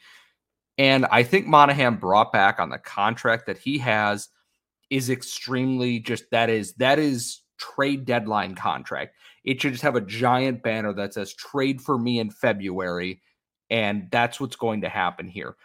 And 0.78 1.06
I 1.06 1.24
think 1.24 1.48
Monahan 1.48 1.96
brought 1.96 2.32
back 2.32 2.60
on 2.60 2.70
the 2.70 2.78
contract 2.78 3.48
that 3.48 3.58
he 3.58 3.78
has 3.80 4.30
is 4.90 5.10
extremely 5.10 6.00
just 6.00 6.30
that 6.32 6.50
is 6.50 6.74
that 6.76 7.00
is 7.00 7.42
trade 7.58 8.06
deadline 8.06 8.56
contract. 8.56 9.16
It 9.44 9.62
should 9.62 9.72
just 9.72 9.84
have 9.84 9.96
a 9.96 10.02
giant 10.02 10.64
banner 10.64 10.94
that 10.94 11.14
says 11.14 11.34
trade 11.34 11.82
for 11.82 11.98
me 11.98 12.20
in 12.20 12.30
February. 12.30 13.22
And 13.70 14.08
that's 14.12 14.40
what's 14.40 14.56
going 14.56 14.82
to 14.82 14.90
happen 14.90 15.28
here. 15.28 15.56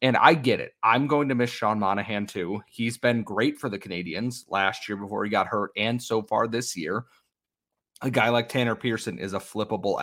And 0.00 0.16
I 0.16 0.34
get 0.34 0.60
it. 0.60 0.72
I'm 0.82 1.06
going 1.06 1.28
to 1.28 1.34
miss 1.34 1.50
Sean 1.50 1.78
Monahan 1.78 2.26
too. 2.26 2.62
He's 2.66 2.98
been 2.98 3.22
great 3.22 3.58
for 3.58 3.68
the 3.68 3.78
Canadiens 3.78 4.44
last 4.48 4.88
year 4.88 4.96
before 4.96 5.24
he 5.24 5.30
got 5.30 5.46
hurt 5.46 5.70
and 5.76 6.02
so 6.02 6.22
far 6.22 6.48
this 6.48 6.76
year. 6.76 7.04
A 8.00 8.10
guy 8.10 8.30
like 8.30 8.48
Tanner 8.48 8.74
Pearson 8.74 9.18
is 9.18 9.32
a 9.32 9.38
flippable 9.38 10.00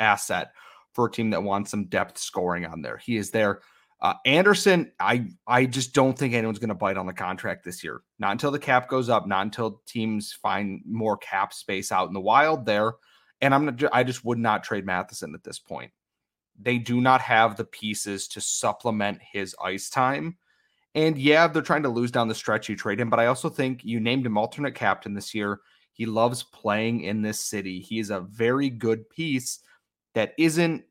asset 0.00 0.52
for 0.92 1.06
a 1.06 1.10
team 1.10 1.30
that 1.30 1.42
wants 1.42 1.70
some 1.70 1.84
depth 1.84 2.18
scoring 2.18 2.66
on 2.66 2.82
there. 2.82 2.96
He 2.96 3.16
is 3.16 3.30
there. 3.30 3.60
Uh, 4.00 4.14
Anderson, 4.24 4.92
I 5.00 5.28
I 5.46 5.66
just 5.66 5.92
don't 5.92 6.16
think 6.16 6.34
anyone's 6.34 6.60
going 6.60 6.68
to 6.68 6.74
bite 6.74 6.96
on 6.96 7.06
the 7.06 7.12
contract 7.12 7.64
this 7.64 7.82
year. 7.82 8.02
Not 8.18 8.32
until 8.32 8.50
the 8.50 8.58
cap 8.58 8.88
goes 8.88 9.08
up. 9.08 9.26
Not 9.26 9.42
until 9.42 9.82
teams 9.86 10.32
find 10.32 10.82
more 10.86 11.16
cap 11.16 11.52
space 11.52 11.90
out 11.90 12.08
in 12.08 12.14
the 12.14 12.20
wild 12.20 12.64
there. 12.64 12.92
And 13.40 13.54
I'm 13.54 13.64
not, 13.64 13.82
I 13.92 14.04
just 14.04 14.24
would 14.24 14.38
not 14.38 14.64
trade 14.64 14.86
Matheson 14.86 15.34
at 15.34 15.44
this 15.44 15.58
point 15.58 15.92
they 16.58 16.78
do 16.78 17.00
not 17.00 17.20
have 17.20 17.56
the 17.56 17.64
pieces 17.64 18.28
to 18.28 18.40
supplement 18.40 19.20
his 19.22 19.54
ice 19.62 19.88
time. 19.88 20.36
And 20.94 21.16
yeah, 21.16 21.46
they're 21.46 21.62
trying 21.62 21.84
to 21.84 21.88
lose 21.88 22.10
down 22.10 22.28
the 22.28 22.34
stretch. 22.34 22.68
You 22.68 22.76
trade 22.76 23.00
him, 23.00 23.10
but 23.10 23.20
I 23.20 23.26
also 23.26 23.48
think 23.48 23.84
you 23.84 24.00
named 24.00 24.26
him 24.26 24.36
alternate 24.36 24.74
captain 24.74 25.14
this 25.14 25.34
year. 25.34 25.60
He 25.92 26.06
loves 26.06 26.42
playing 26.42 27.02
in 27.02 27.22
this 27.22 27.40
city. 27.40 27.80
He 27.80 27.98
is 27.98 28.10
a 28.10 28.20
very 28.20 28.70
good 28.70 29.08
piece 29.10 29.60
that 30.14 30.32
isn't, 30.38 30.84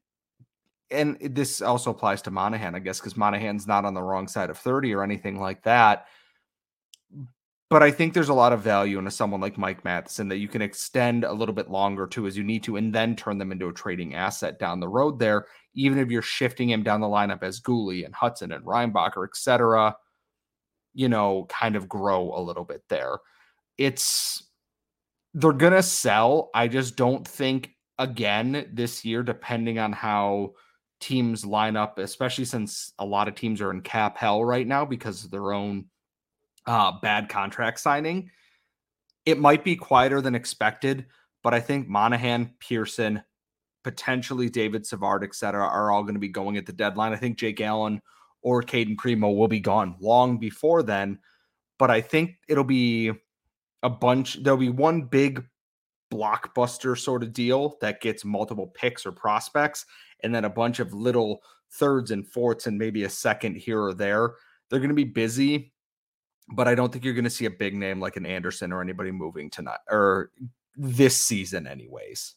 and 0.92 1.18
this 1.20 1.62
also 1.62 1.92
applies 1.92 2.22
to 2.24 2.32
Monahan, 2.32 2.76
I 2.76 2.80
guess, 2.80 3.00
because 3.00 3.18
Monahan's 3.18 3.68
not 3.68 3.86
on 3.86 3.94
the 3.94 4.02
wrong 4.02 4.28
side 4.28 4.50
of 4.50 4.58
30 4.58 4.94
or 4.94 5.04
anything 5.04 5.40
like 5.40 5.64
that. 5.64 6.06
But 7.70 7.84
I 7.84 7.92
think 7.92 8.14
there's 8.14 8.30
a 8.30 8.34
lot 8.34 8.54
of 8.54 8.62
value 8.62 8.98
in 8.98 9.08
a 9.08 9.12
someone 9.12 9.42
like 9.42 9.58
Mike 9.58 9.84
Matheson 9.84 10.30
that 10.30 10.38
you 10.38 10.48
can 10.48 10.62
extend 10.62 11.26
a 11.26 11.34
little 11.34 11.54
bit 11.54 11.70
longer 11.70 12.08
to 12.08 12.26
as 12.26 12.38
you 12.38 12.44
need 12.44 12.64
to, 12.64 12.78
and 12.78 12.96
then 12.96 13.16
turn 13.16 13.38
them 13.38 13.52
into 13.52 13.68
a 13.68 13.74
trading 13.74 14.16
asset 14.16 14.58
down 14.58 14.80
the 14.80 14.88
road 14.88 15.20
there, 15.20 15.48
even 15.74 16.00
if 16.00 16.10
you're 16.10 16.22
shifting 16.22 16.70
him 16.70 16.82
down 16.82 17.02
the 17.02 17.08
lineup 17.08 17.44
as 17.44 17.60
Guhle 17.60 18.06
and 18.06 18.16
Hutson 18.16 18.56
and 18.56 18.66
Reinbacher, 18.66 19.26
et 19.26 19.36
cetera, 19.36 19.98
you 20.94 21.10
know, 21.10 21.46
kind 21.50 21.76
of 21.76 21.90
grow 21.90 22.34
a 22.34 22.42
little 22.42 22.64
bit 22.64 22.84
there. 22.88 23.18
It's 23.78 24.44
they're 25.34 25.52
gonna 25.52 25.84
sell. 25.84 26.50
I 26.54 26.70
just 26.70 26.96
don't 26.96 27.28
think 27.28 27.72
again 28.00 28.70
this 28.72 29.04
year, 29.04 29.24
depending 29.24 29.78
on 29.78 29.92
how 29.92 30.54
teams 31.00 31.46
line 31.46 31.76
up, 31.76 32.00
especially 32.00 32.46
since 32.46 32.94
a 33.00 33.06
lot 33.06 33.28
of 33.28 33.36
teams 33.36 33.62
are 33.62 33.72
in 33.72 33.82
cap 33.82 34.18
hell 34.18 34.44
right 34.44 34.66
now 34.66 34.86
because 34.86 35.24
of 35.24 35.32
their 35.32 35.54
own 35.54 35.86
uh, 36.66 36.92
bad 37.02 37.30
contract 37.30 37.80
signing. 37.80 38.30
It 39.26 39.40
might 39.40 39.64
be 39.64 39.76
quieter 39.76 40.22
than 40.22 40.36
expected, 40.36 41.06
but 41.44 41.54
I 41.54 41.60
think 41.60 41.88
Monahan, 41.88 42.54
Pearson, 42.60 43.22
potentially 43.84 44.50
David 44.50 44.86
Savard, 44.86 45.24
et 45.24 45.36
cetera, 45.36 45.66
are 45.66 45.92
all 45.92 46.04
going 46.04 46.16
to 46.16 46.20
be 46.20 46.30
going 46.30 46.58
at 46.58 46.66
the 46.66 46.74
deadline. 46.74 47.14
I 47.14 47.18
think 47.18 47.38
Jake 47.38 47.62
Allen 47.62 48.02
or 48.42 48.62
Cayden 48.62 48.98
Primeau 48.98 49.32
will 49.32 49.48
be 49.48 49.60
gone 49.60 49.96
long 50.00 50.38
before 50.38 50.84
then. 50.84 51.20
But 51.78 51.92
I 51.92 52.02
think 52.02 52.36
it'll 52.48 52.64
be 52.64 53.12
a 53.84 53.90
bunch, 53.90 54.42
there'll 54.44 54.58
be 54.58 54.70
one 54.70 55.04
big 55.04 55.46
blockbuster 56.12 56.98
sort 56.98 57.24
of 57.24 57.34
deal 57.34 57.78
that 57.82 58.02
gets 58.02 58.26
multiple 58.26 58.68
picks 58.68 59.06
or 59.06 59.12
prospects, 59.12 59.86
and 60.24 60.34
then 60.34 60.46
a 60.46 60.50
bunch 60.50 60.80
of 60.80 60.94
little 60.94 61.42
thirds 61.72 62.12
and 62.12 62.28
fourths 62.28 62.68
and 62.68 62.78
maybe 62.78 63.04
a 63.04 63.10
second 63.10 63.56
here 63.56 63.82
or 63.82 63.94
there. 63.94 64.36
They're 64.70 64.80
going 64.80 64.90
to 64.90 64.96
be 64.96 65.04
busy 65.04 65.74
but 66.50 66.68
I 66.68 66.76
don't 66.76 66.92
think 66.92 67.04
you're 67.04 67.14
going 67.14 67.26
to 67.26 67.30
see 67.30 67.46
a 67.46 67.52
big 67.52 67.76
name 67.76 68.00
like 68.00 68.16
an 68.16 68.26
Anderson 68.26 68.72
or 68.72 68.82
anybody 68.82 69.12
moving 69.12 69.50
tonight 69.50 69.80
or 69.90 70.32
this 70.76 71.18
season, 71.18 71.68
anyways. 71.68 72.36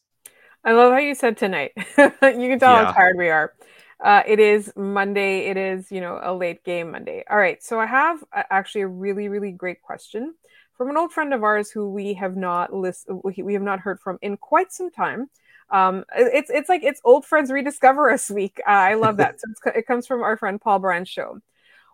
I 0.65 0.73
love 0.73 0.93
how 0.93 0.99
you 0.99 1.15
said 1.15 1.37
tonight. 1.37 1.73
you 1.77 2.15
can 2.21 2.59
tell 2.59 2.75
yeah. 2.75 2.87
how 2.87 2.93
tired 2.93 3.17
we 3.17 3.31
are. 3.31 3.55
Uh, 4.03 4.23
it 4.27 4.41
is 4.41 4.73
Monday. 4.77 5.47
It 5.47 5.57
is, 5.57 5.93
you 5.93 6.01
know, 6.01 6.19
a 6.23 6.35
late 6.35 6.65
game 6.65 6.91
Monday. 6.93 7.23
All 7.31 7.37
right. 7.37 7.63
So 7.63 7.79
I 7.79 7.87
have 7.87 8.23
actually 8.33 8.83
a 8.83 8.89
really, 8.89 9.29
really 9.29 9.53
great 9.53 9.81
question 9.83 10.35
from 10.77 10.91
an 10.91 10.97
old 10.97 11.13
friend 11.13 11.33
of 11.33 11.45
ours 11.45 11.71
who 11.71 11.91
we 11.91 12.15
have 12.15 12.37
not 12.37 12.73
list 12.73 13.07
we 13.25 13.53
have 13.53 13.63
not 13.63 13.81
heard 13.81 14.01
from 14.01 14.19
in 14.23 14.37
quite 14.37 14.73
some 14.73 14.91
time. 14.91 15.29
Um, 15.71 16.05
it's 16.17 16.51
it's 16.51 16.69
like 16.69 16.83
it's 16.83 17.01
old 17.05 17.25
friends 17.25 17.51
rediscover 17.51 18.11
us 18.11 18.31
week. 18.31 18.61
Uh, 18.67 18.71
I 18.71 18.95
love 18.95 19.19
that. 19.19 19.41
so 19.41 19.71
it 19.75 19.87
comes 19.87 20.07
from 20.07 20.23
our 20.23 20.37
friend 20.37 20.61
Paul 20.61 20.81
Brand 20.81 21.09
show. 21.09 21.41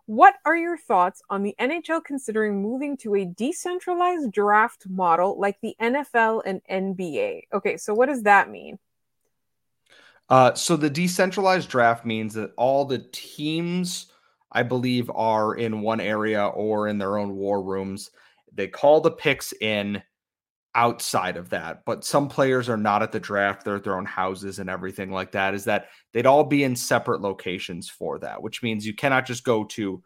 What 0.07 0.35
are 0.45 0.57
your 0.57 0.79
thoughts 0.79 1.21
on 1.31 1.43
the 1.43 1.57
NHL 1.61 2.05
considering 2.05 2.62
moving 2.62 2.97
to 2.99 3.17
a 3.17 3.25
decentralized 3.25 4.31
draft 4.31 4.89
model 4.89 5.39
like 5.39 5.61
the 5.61 5.75
NFL 5.81 6.43
and 6.47 6.62
NBA? 6.71 7.43
Okay, 7.53 7.77
so 7.77 7.93
what 7.93 8.09
does 8.09 8.23
that 8.23 8.49
mean? 8.49 8.79
Uh, 10.29 10.55
so 10.55 10.77
the 10.77 10.91
decentralized 10.91 11.69
draft 11.69 12.05
means 12.05 12.35
that 12.35 12.53
all 12.57 12.85
the 12.85 13.05
teams, 13.12 14.12
I 14.53 14.62
believe, 14.62 15.11
are 15.12 15.55
in 15.55 15.81
one 15.81 16.01
area 16.01 16.47
or 16.47 16.87
in 16.87 16.99
their 16.99 17.19
own 17.19 17.35
war 17.35 17.61
rooms. 17.61 18.11
They 18.53 18.69
call 18.69 19.01
the 19.01 19.11
picks 19.11 19.53
in 19.61 20.03
outside 20.77 21.39
of 21.39 21.49
that, 21.51 21.85
but 21.87 22.05
some 22.05 22.29
players 22.29 22.69
are 22.69 22.77
not 22.77 23.03
at 23.03 23.11
the 23.11 23.19
draft. 23.19 23.65
They're 23.65 23.77
at 23.77 23.85
their 23.85 23.97
own 23.97 24.05
houses 24.05 24.59
and 24.59 24.69
everything 24.71 25.11
like 25.11 25.33
that. 25.33 25.55
Is 25.55 25.65
that 25.65 25.89
they'd 26.12 26.27
all 26.27 26.45
be 26.45 26.62
in 26.62 26.77
separate 26.77 27.23
locations 27.23 27.89
for 27.89 28.19
that, 28.19 28.43
which 28.43 28.62
means 28.62 28.87
you 28.87 28.95
cannot 28.95 29.27
just 29.27 29.43
go 29.43 29.65
to 29.65 30.03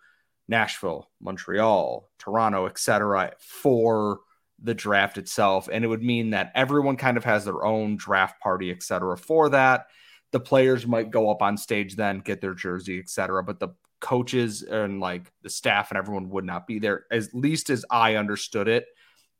Nashville, 0.49 1.11
Montreal, 1.21 2.09
Toronto, 2.19 2.67
etc. 2.67 3.33
for 3.41 4.21
the 4.63 4.75
draft 4.75 5.19
itself. 5.19 5.69
And 5.71 5.85
it 5.85 5.89
would 5.89 6.03
mean 6.03 6.31
that 6.31 6.53
everyone 6.55 6.97
kind 6.97 7.17
of 7.17 7.25
has 7.25 7.45
their 7.45 7.65
own 7.65 7.97
draft 7.97 8.41
party, 8.41 8.71
etc. 8.71 9.19
for 9.19 9.49
that. 9.51 9.87
The 10.31 10.41
players 10.41 10.87
might 10.87 11.11
go 11.11 11.31
up 11.31 11.43
on 11.43 11.57
stage 11.57 11.97
then, 11.97 12.21
get 12.21 12.41
their 12.41 12.55
jersey, 12.55 13.01
etc. 13.01 13.43
But 13.43 13.59
the 13.59 13.71
coaches 14.01 14.63
and 14.63 15.01
like 15.01 15.33
the 15.43 15.51
staff 15.51 15.91
and 15.91 15.99
everyone 15.99 16.31
would 16.31 16.45
not 16.45 16.67
be 16.69 16.79
there, 16.79 17.07
at 17.11 17.35
least 17.35 17.71
as 17.71 17.85
I 17.91 18.15
understood 18.15 18.69
it. 18.69 18.87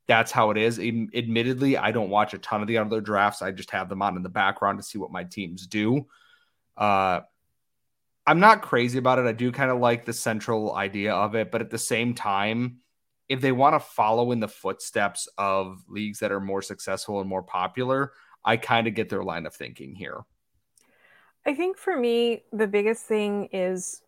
That's 0.07 0.31
how 0.31 0.51
it 0.51 0.57
is. 0.57 0.79
Admittedly, 0.79 1.77
I 1.77 1.91
don't 1.91 2.09
watch 2.09 2.33
a 2.33 2.37
ton 2.37 2.61
of 2.61 2.67
the 2.67 2.77
other 2.77 3.01
drafts. 3.01 3.41
I 3.41 3.51
just 3.51 3.71
have 3.71 3.87
them 3.87 4.01
on 4.01 4.17
in 4.17 4.23
the 4.23 4.29
background 4.29 4.79
to 4.79 4.83
see 4.83 4.97
what 4.97 5.11
my 5.11 5.23
teams 5.23 5.67
do. 5.67 6.07
Uh, 6.75 7.21
I'm 8.25 8.39
not 8.39 8.61
crazy 8.61 8.97
about 8.97 9.19
it. 9.19 9.25
I 9.25 9.31
do 9.31 9.51
kind 9.51 9.71
of 9.71 9.79
like 9.79 10.05
the 10.05 10.13
central 10.13 10.75
idea 10.75 11.13
of 11.13 11.35
it, 11.35 11.51
but 11.51 11.61
at 11.61 11.69
the 11.69 11.77
same 11.77 12.13
time, 12.13 12.77
if 13.29 13.41
they 13.41 13.51
want 13.51 13.75
to 13.75 13.79
follow 13.79 14.31
in 14.31 14.39
the 14.39 14.47
footsteps 14.47 15.27
of 15.37 15.83
leagues 15.87 16.19
that 16.19 16.31
are 16.31 16.41
more 16.41 16.61
successful 16.61 17.21
and 17.21 17.29
more 17.29 17.43
popular, 17.43 18.11
I 18.43 18.57
kind 18.57 18.87
of 18.87 18.93
get 18.93 19.09
their 19.09 19.23
line 19.23 19.45
of 19.45 19.55
thinking 19.55 19.95
here. 19.95 20.21
I 21.45 21.55
think 21.55 21.77
for 21.77 21.95
me, 21.95 22.43
the 22.51 22.67
biggest 22.67 23.05
thing 23.05 23.49
is 23.51 24.01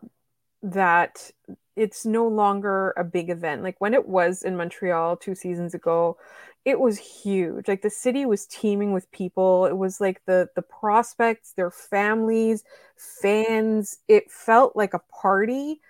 that 0.62 1.32
it's 1.76 2.06
no 2.06 2.28
longer 2.28 2.94
a 2.98 3.04
big 3.04 3.30
event. 3.30 3.64
Like 3.64 3.80
when 3.80 3.94
it 3.94 4.08
was 4.08 4.44
in 4.44 4.56
Montreal 4.58 5.18
two 5.18 5.36
seasons 5.36 5.74
ago, 5.74 6.18
it 6.66 6.80
was 6.80 6.98
huge. 6.98 7.68
Like 7.68 7.82
the 7.82 7.90
city 7.90 8.26
was 8.26 8.46
teeming 8.48 8.94
with 8.94 9.12
people. 9.12 9.66
It 9.66 9.78
was 9.78 10.00
like 10.00 10.22
the 10.26 10.50
the 10.56 10.62
prospects, 10.62 11.54
their 11.54 11.72
families, 11.72 12.64
fans. 12.98 13.98
It 14.08 14.32
felt 14.32 14.76
like 14.76 14.94
a 14.94 15.02
party 15.22 15.82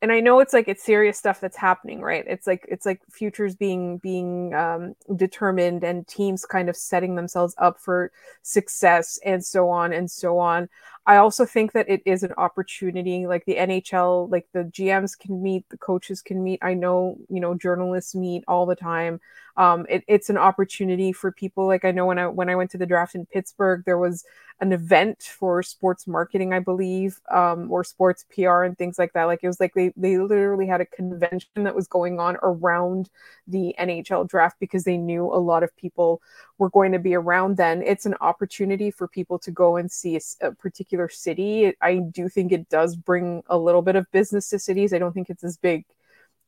and 0.00 0.10
I 0.10 0.18
know 0.18 0.40
it's 0.40 0.52
like 0.52 0.66
it's 0.66 0.82
serious 0.82 1.16
stuff 1.16 1.40
that's 1.40 1.56
happening, 1.56 2.00
right? 2.00 2.24
It's 2.26 2.44
like 2.46 2.66
it's 2.68 2.84
like 2.84 3.00
futures 3.08 3.54
being 3.54 3.98
being 3.98 4.52
um, 4.52 4.94
determined 5.14 5.84
and 5.84 6.06
teams 6.08 6.44
kind 6.44 6.68
of 6.68 6.76
setting 6.76 7.14
themselves 7.14 7.54
up 7.58 7.78
for 7.78 8.10
success 8.42 9.20
and 9.24 9.44
so 9.44 9.68
on 9.70 9.92
and 9.92 10.10
so 10.10 10.38
on. 10.38 10.68
I 11.04 11.16
also 11.16 11.44
think 11.44 11.72
that 11.72 11.88
it 11.90 12.00
is 12.06 12.22
an 12.22 12.32
opportunity, 12.38 13.26
like 13.26 13.44
the 13.44 13.58
NHL, 13.58 14.28
like 14.30 14.46
the 14.52 14.64
GMs 14.64 15.18
can 15.18 15.42
meet, 15.42 15.68
the 15.68 15.76
coaches 15.78 16.22
can 16.22 16.44
meet. 16.44 16.60
I 16.62 16.74
know 16.74 17.16
you 17.28 17.40
know 17.40 17.54
journalists 17.54 18.14
meet 18.14 18.44
all 18.46 18.66
the 18.66 18.76
time. 18.76 19.20
Um, 19.56 19.84
it, 19.90 20.04
it's 20.08 20.30
an 20.30 20.38
opportunity 20.38 21.12
for 21.12 21.32
people. 21.32 21.66
Like 21.66 21.84
I 21.84 21.90
know 21.90 22.06
when 22.06 22.18
I 22.18 22.28
when 22.28 22.48
I 22.48 22.54
went 22.54 22.70
to 22.72 22.78
the 22.78 22.86
draft 22.86 23.14
in 23.16 23.26
Pittsburgh, 23.26 23.82
there 23.84 23.98
was 23.98 24.24
an 24.60 24.72
event 24.72 25.22
for 25.24 25.60
sports 25.62 26.06
marketing, 26.06 26.52
I 26.52 26.60
believe, 26.60 27.20
um, 27.30 27.70
or 27.70 27.82
sports 27.82 28.24
PR 28.32 28.62
and 28.62 28.78
things 28.78 28.96
like 28.98 29.12
that. 29.14 29.24
Like 29.24 29.40
it 29.42 29.48
was 29.48 29.58
like 29.60 29.74
they 29.74 29.92
they 29.96 30.18
literally 30.18 30.66
had 30.68 30.80
a 30.80 30.86
convention 30.86 31.64
that 31.64 31.74
was 31.74 31.88
going 31.88 32.20
on 32.20 32.36
around 32.42 33.10
the 33.48 33.74
NHL 33.78 34.24
draft 34.28 34.56
because 34.60 34.84
they 34.84 34.96
knew 34.96 35.24
a 35.26 35.36
lot 35.40 35.64
of 35.64 35.76
people 35.76 36.22
were 36.62 36.70
going 36.70 36.92
to 36.92 37.00
be 37.00 37.16
around 37.16 37.56
then. 37.56 37.82
It's 37.82 38.06
an 38.06 38.14
opportunity 38.20 38.92
for 38.92 39.08
people 39.08 39.36
to 39.40 39.50
go 39.50 39.76
and 39.78 39.90
see 39.90 40.16
a, 40.16 40.20
a 40.46 40.52
particular 40.52 41.08
city. 41.08 41.74
I 41.80 41.96
do 41.96 42.28
think 42.28 42.52
it 42.52 42.68
does 42.68 42.94
bring 42.94 43.42
a 43.48 43.58
little 43.58 43.82
bit 43.82 43.96
of 43.96 44.08
business 44.12 44.48
to 44.50 44.60
cities. 44.60 44.94
I 44.94 44.98
don't 44.98 45.12
think 45.12 45.28
it's 45.28 45.42
as 45.42 45.56
big 45.56 45.84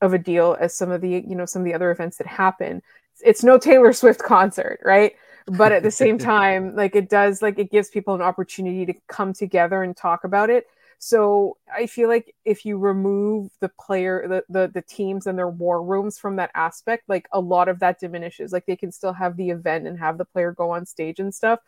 of 0.00 0.14
a 0.14 0.18
deal 0.18 0.56
as 0.60 0.72
some 0.72 0.92
of 0.92 1.00
the 1.00 1.24
you 1.26 1.34
know 1.34 1.46
some 1.46 1.62
of 1.62 1.66
the 1.66 1.74
other 1.74 1.90
events 1.90 2.18
that 2.18 2.28
happen. 2.28 2.80
It's 3.24 3.42
no 3.42 3.58
Taylor 3.58 3.92
Swift 3.92 4.22
concert, 4.22 4.78
right? 4.84 5.14
but 5.46 5.72
at 5.72 5.82
the 5.82 5.90
same 5.90 6.16
time 6.34 6.74
like 6.74 6.96
it 6.96 7.10
does 7.10 7.42
like 7.42 7.58
it 7.58 7.70
gives 7.70 7.90
people 7.90 8.14
an 8.14 8.22
opportunity 8.22 8.86
to 8.86 8.94
come 9.08 9.34
together 9.34 9.82
and 9.82 9.94
talk 9.94 10.24
about 10.24 10.48
it 10.48 10.66
so 11.04 11.56
i 11.76 11.86
feel 11.86 12.08
like 12.08 12.34
if 12.46 12.64
you 12.64 12.78
remove 12.78 13.50
the 13.60 13.70
player 13.78 14.26
the, 14.26 14.44
the 14.48 14.70
the 14.72 14.80
teams 14.80 15.26
and 15.26 15.38
their 15.38 15.50
war 15.50 15.82
rooms 15.84 16.18
from 16.18 16.36
that 16.36 16.50
aspect 16.54 17.04
like 17.08 17.28
a 17.32 17.40
lot 17.40 17.68
of 17.68 17.78
that 17.80 18.00
diminishes. 18.00 18.52
Like 18.52 18.66
they 18.66 18.76
can 18.76 18.90
still 18.92 19.12
have 19.12 19.36
the 19.36 19.50
event 19.50 19.86
and 19.86 19.98
have 19.98 20.18
the 20.18 20.24
player 20.24 20.52
go 20.52 20.70
on 20.70 20.86
stage 20.86 21.18
and 21.20 21.34
stuff. 21.34 21.60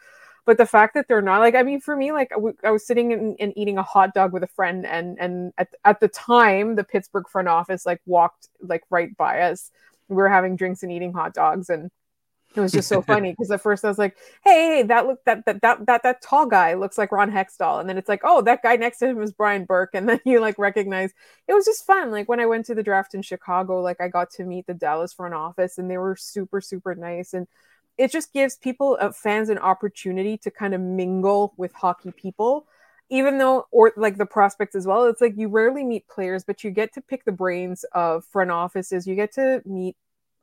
But 0.44 0.59
the 0.59 0.66
fact 0.66 0.94
that 0.94 1.07
they're 1.09 1.20
not 1.20 1.40
like 1.40 1.55
i 1.55 1.62
mean 1.62 1.81
for 1.81 1.96
me 1.96 2.12
like 2.12 2.31
i 2.64 2.70
was 2.70 2.87
sitting 2.87 3.12
and, 3.12 3.37
and 3.40 3.53
eating 3.57 3.79
a 3.79 3.83
hot 3.83 4.14
dog 4.14 4.33
with 4.33 4.42
a 4.42 4.49
friend 4.49 4.87
and 4.87 5.18
and 5.18 5.53
at, 5.59 5.68
at 5.85 6.01
the 6.01 6.09
time 6.09 6.77
the 6.77 6.85
pittsburgh 6.85 7.29
front 7.29 7.49
office 7.49 7.85
like 7.85 8.01
walked 8.07 8.49
like 8.62 8.83
right 8.90 9.16
by 9.16 9.40
us. 9.40 9.70
We 10.09 10.16
were 10.16 10.29
having 10.29 10.57
drinks 10.57 10.83
and 10.83 10.92
eating 10.92 11.12
hot 11.12 11.35
dogs 11.35 11.68
and 11.68 11.90
it 12.57 12.61
was 12.61 12.73
just 12.73 12.88
so 12.88 13.03
funny 13.12 13.33
because 13.33 13.51
at 13.51 13.61
first 13.61 13.85
I 13.85 13.88
was 13.88 13.99
like, 13.99 14.16
"Hey, 14.45 14.77
hey, 14.79 14.83
that 14.85 15.07
look 15.07 15.25
that, 15.25 15.45
that 15.47 15.61
that 15.62 15.87
that 15.87 16.03
that 16.03 16.23
tall 16.23 16.47
guy 16.47 16.75
looks 16.75 16.99
like 16.99 17.12
Ron 17.12 17.31
Hextall," 17.31 17.81
and 17.81 17.88
then 17.88 17.99
it's 17.99 18.09
like, 18.09 18.21
"Oh, 18.25 18.42
that 18.42 18.62
guy 18.62 18.77
next 18.77 18.99
to 18.99 19.09
him 19.09 19.23
is 19.23 19.33
Brian 19.33 19.64
Burke," 19.64 19.90
and 19.95 20.09
then 20.09 20.21
you 20.27 20.40
like 20.40 20.59
recognize. 20.59 21.12
It 21.49 21.55
was 21.55 21.64
just 21.64 21.87
fun. 21.87 22.11
Like 22.11 22.29
when 22.29 22.40
I 22.40 22.47
went 22.47 22.66
to 22.66 22.75
the 22.75 22.83
draft 22.83 23.14
in 23.14 23.23
Chicago, 23.23 23.81
like 23.81 24.01
I 24.01 24.09
got 24.09 24.31
to 24.33 24.45
meet 24.45 24.66
the 24.66 24.75
Dallas 24.75 25.12
front 25.12 25.35
office, 25.35 25.79
and 25.79 25.90
they 25.90 25.99
were 25.99 26.16
super 26.16 26.61
super 26.61 26.95
nice, 26.95 27.35
and 27.35 27.47
it 27.99 28.12
just 28.12 28.33
gives 28.33 28.57
people 28.57 28.99
uh, 29.01 29.12
fans 29.12 29.49
an 29.49 29.59
opportunity 29.59 30.37
to 30.38 30.51
kind 30.51 30.75
of 30.75 30.81
mingle 30.81 31.55
with 31.57 31.73
hockey 31.73 32.12
people 32.12 32.66
even 33.09 33.38
though 33.38 33.66
or 33.71 33.92
like 33.97 34.16
the 34.16 34.27
prospects 34.27 34.75
as 34.75 34.87
well 34.87 35.05
it's 35.07 35.21
like 35.21 35.35
you 35.37 35.49
rarely 35.49 35.85
meet 35.85 36.07
players 36.09 36.45
but 36.45 36.64
you 36.64 36.71
get 36.71 36.92
to 36.92 37.01
pick 37.01 37.25
the 37.25 37.33
brains 37.33 37.85
of 37.92 38.25
front 38.25 38.51
offices 38.51 39.07
you 39.07 39.14
get 39.14 39.33
to 39.33 39.62
meet 39.64 39.97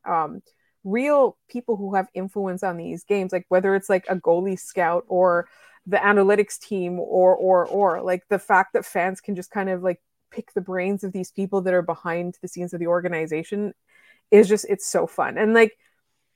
um, 0.06 0.42
real 0.84 1.36
people 1.48 1.76
who 1.76 1.94
have 1.94 2.08
influence 2.14 2.62
on 2.62 2.76
these 2.76 3.04
games 3.04 3.32
like 3.32 3.46
whether 3.48 3.74
it's 3.74 3.88
like 3.88 4.04
a 4.08 4.16
goalie 4.16 4.58
scout 4.58 5.04
or 5.08 5.48
the 5.86 5.96
analytics 5.96 6.58
team 6.58 7.00
or 7.00 7.34
or 7.34 7.66
or 7.66 8.02
like 8.02 8.22
the 8.28 8.38
fact 8.38 8.74
that 8.74 8.84
fans 8.84 9.20
can 9.20 9.34
just 9.34 9.50
kind 9.50 9.68
of 9.68 9.82
like 9.82 10.00
pick 10.30 10.52
the 10.54 10.60
brains 10.60 11.04
of 11.04 11.12
these 11.12 11.30
people 11.30 11.60
that 11.62 11.74
are 11.74 11.82
behind 11.82 12.36
the 12.42 12.48
scenes 12.48 12.74
of 12.74 12.80
the 12.80 12.86
organization 12.86 13.72
is 14.30 14.48
just 14.48 14.66
it's 14.68 14.86
so 14.86 15.06
fun. 15.06 15.38
And 15.38 15.54
like 15.54 15.76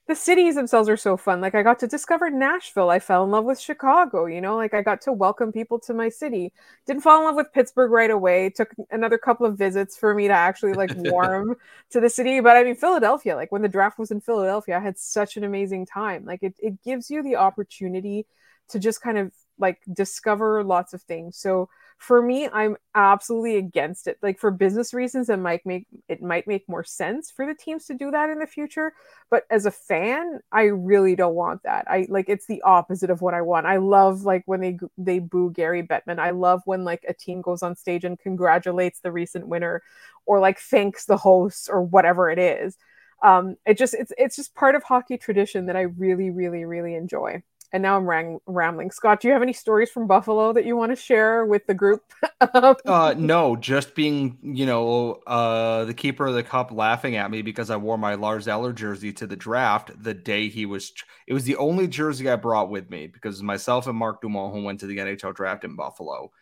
the 0.09 0.17
cities 0.17 0.55
themselves 0.55 0.89
are 0.89 0.97
so 0.97 1.19
fun. 1.19 1.43
Like 1.43 1.55
I 1.55 1.63
got 1.63 1.79
to 1.81 1.87
discover 1.87 2.31
Nashville. 2.31 2.89
I 2.89 2.99
fell 2.99 3.25
in 3.25 3.31
love 3.31 3.45
with 3.45 3.61
Chicago, 3.61 4.25
you 4.25 4.41
know, 4.41 4.57
like 4.57 4.73
I 4.73 4.81
got 4.81 5.03
to 5.03 5.13
welcome 5.13 5.53
people 5.53 5.79
to 5.81 5.93
my 5.93 6.09
city. 6.09 6.51
Didn't 6.87 7.03
fall 7.03 7.21
in 7.21 7.27
love 7.27 7.37
with 7.37 7.53
Pittsburgh 7.53 7.91
right 7.91 8.11
away. 8.11 8.47
It 8.47 8.57
took 8.57 8.75
another 8.91 9.19
couple 9.19 9.45
of 9.45 9.59
visits 9.59 9.99
for 9.99 10.15
me 10.15 10.27
to 10.27 10.33
actually 10.33 10.73
like 10.73 10.93
warm 10.97 11.57
to 11.91 12.01
the 12.01 12.09
city. 12.09 12.41
But 12.41 12.57
I 12.57 12.65
mean 12.65 12.75
Philadelphia, 12.75 13.37
like 13.37 13.53
when 13.53 13.61
the 13.61 13.69
draft 13.69 13.99
was 13.99 14.11
in 14.11 14.23
Philadelphia, 14.23 14.79
I 14.79 14.81
had 14.81 14.99
such 14.99 15.37
an 15.37 15.45
amazing 15.45 15.85
time. 15.85 16.25
Like 16.25 16.43
it, 16.43 16.55
it 16.59 16.83
gives 16.83 17.11
you 17.11 17.23
the 17.23 17.37
opportunity 17.37 18.27
to 18.71 18.79
just 18.79 19.03
kind 19.03 19.19
of 19.19 19.33
like 19.59 19.83
discover 19.93 20.65
lots 20.65 20.95
of 20.95 21.03
things. 21.03 21.37
So 21.37 21.69
for 21.99 22.23
me 22.23 22.49
i'm 22.53 22.77
absolutely 22.95 23.57
against 23.57 24.07
it. 24.07 24.19
Like 24.23 24.39
for 24.39 24.51
business 24.51 24.95
reasons 24.95 25.29
it 25.29 25.39
might 25.39 25.65
make 25.67 25.87
it 26.09 26.23
might 26.23 26.47
make 26.47 26.69
more 26.69 26.85
sense 26.85 27.31
for 27.31 27.47
the 27.47 27.55
teams 27.55 27.87
to 27.87 27.95
do 27.95 28.11
that 28.11 28.31
in 28.31 28.39
the 28.39 28.47
future 28.47 28.93
but 29.31 29.45
as 29.51 29.67
a 29.67 29.71
fan 29.71 30.41
i 30.53 30.63
really 30.65 31.17
don't 31.17 31.35
want 31.35 31.63
that. 31.65 31.85
I 31.89 32.07
like 32.09 32.29
it's 32.29 32.47
the 32.47 32.63
opposite 32.63 33.11
of 33.11 33.21
what 33.21 33.35
i 33.35 33.43
want. 33.43 33.67
I 33.67 33.77
love 33.79 34.23
like 34.23 34.43
when 34.47 34.61
they 34.61 34.79
they 34.97 35.19
boo 35.19 35.51
gary 35.53 35.83
bettman. 35.83 36.19
I 36.19 36.31
love 36.31 36.63
when 36.65 36.85
like 36.85 37.05
a 37.09 37.15
team 37.15 37.43
goes 37.43 37.63
on 37.63 37.77
stage 37.77 38.05
and 38.05 38.19
congratulates 38.19 39.01
the 39.01 39.13
recent 39.13 39.49
winner 39.49 39.83
or 40.27 40.41
like 40.41 40.59
thanks 40.61 41.05
the 41.07 41.17
hosts 41.17 41.69
or 41.69 41.83
whatever 41.83 42.31
it 42.31 42.39
is. 42.39 42.77
Um 43.23 43.57
it 43.67 43.77
just 43.79 43.95
it's 43.95 44.13
it's 44.19 44.37
just 44.37 44.55
part 44.55 44.75
of 44.77 44.83
hockey 44.85 45.19
tradition 45.19 45.67
that 45.67 45.77
i 45.77 45.81
really 45.83 46.31
really 46.31 46.65
really 46.65 46.95
enjoy 46.95 47.43
and 47.73 47.83
now 47.83 47.99
I'm 47.99 48.41
rambling. 48.47 48.91
Scott, 48.91 49.21
do 49.21 49.29
you 49.29 49.35
have 49.35 49.43
any 49.43 49.53
stories 49.53 49.91
from 49.91 50.07
Buffalo 50.07 50.53
that 50.55 50.65
you 50.65 50.77
want 50.77 50.91
to 50.91 50.97
share 50.97 51.45
with 51.45 51.67
the 51.67 51.75
group? 51.75 52.03
uh, 52.41 53.15
no, 53.17 53.57
just 53.57 53.95
being, 53.95 54.39
you 54.43 54.65
know, 54.65 55.21
uh, 55.27 55.85
the 55.85 55.93
keeper 55.93 56.27
of 56.27 56.35
the 56.35 56.43
cup 56.43 56.73
laughing 56.73 57.17
at 57.17 57.31
me 57.31 57.43
because 57.43 57.69
I 57.69 57.77
wore 57.77 57.99
my 57.99 58.15
Lars 58.15 58.49
Eller 58.49 58.73
jersey 58.73 59.13
to 59.15 59.27
the 59.27 59.37
draft 59.37 59.91
the 60.03 60.15
day 60.15 60.49
he 60.49 60.65
was. 60.65 60.93
It 61.27 61.35
was 61.35 61.45
the 61.45 61.57
only 61.57 61.89
jersey 61.89 62.31
I 62.31 62.37
brought 62.37 62.71
with 62.71 62.89
me 62.89 63.07
because 63.07 63.43
myself 63.43 63.87
and 63.87 63.99
Mark 63.99 64.23
Dumont 64.23 64.55
who 64.55 64.63
went 64.63 64.81
to 64.81 64.87
the 64.87 64.97
NHL 64.97 65.35
draft 65.35 65.65
in 65.65 65.77
Buffalo. 65.77 66.33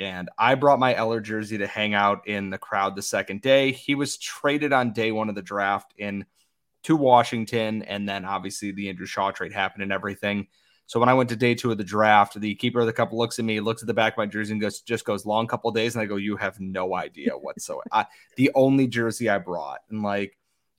And 0.00 0.28
I 0.36 0.56
brought 0.56 0.80
my 0.80 0.92
Eller 0.92 1.20
jersey 1.20 1.58
to 1.58 1.68
hang 1.68 1.94
out 1.94 2.26
in 2.26 2.50
the 2.50 2.58
crowd 2.58 2.96
the 2.96 3.02
second 3.02 3.42
day. 3.42 3.70
He 3.70 3.94
was 3.94 4.16
traded 4.16 4.72
on 4.72 4.92
day 4.92 5.12
one 5.12 5.28
of 5.28 5.36
the 5.36 5.42
draft 5.42 5.94
in 5.96 6.26
to 6.84 6.96
Washington, 6.96 7.82
and 7.82 8.08
then 8.08 8.24
obviously 8.24 8.72
the 8.72 8.88
Andrew 8.88 9.06
Shaw 9.06 9.30
trade 9.30 9.52
happened 9.52 9.84
and 9.84 9.92
everything. 9.92 10.48
So 10.86 11.00
when 11.00 11.08
I 11.08 11.14
went 11.14 11.30
to 11.30 11.36
day 11.36 11.54
two 11.54 11.70
of 11.70 11.78
the 11.78 11.84
draft, 11.84 12.38
the 12.38 12.54
keeper 12.54 12.80
of 12.80 12.86
the 12.86 12.92
cup 12.92 13.12
looks 13.12 13.38
at 13.38 13.44
me, 13.44 13.60
looks 13.60 13.82
at 13.82 13.86
the 13.86 13.94
back 13.94 14.14
of 14.14 14.18
my 14.18 14.26
jersey, 14.26 14.52
and 14.52 14.60
goes, 14.60 14.80
just 14.80 15.04
goes 15.04 15.24
long 15.24 15.46
couple 15.46 15.70
days. 15.70 15.94
And 15.94 16.02
I 16.02 16.06
go, 16.06 16.16
you 16.16 16.36
have 16.36 16.60
no 16.60 16.94
idea 16.94 17.32
whatsoever. 17.32 17.82
I, 17.90 18.06
the 18.36 18.50
only 18.54 18.86
jersey 18.86 19.28
I 19.28 19.38
brought, 19.38 19.80
and 19.90 20.02
like 20.02 20.36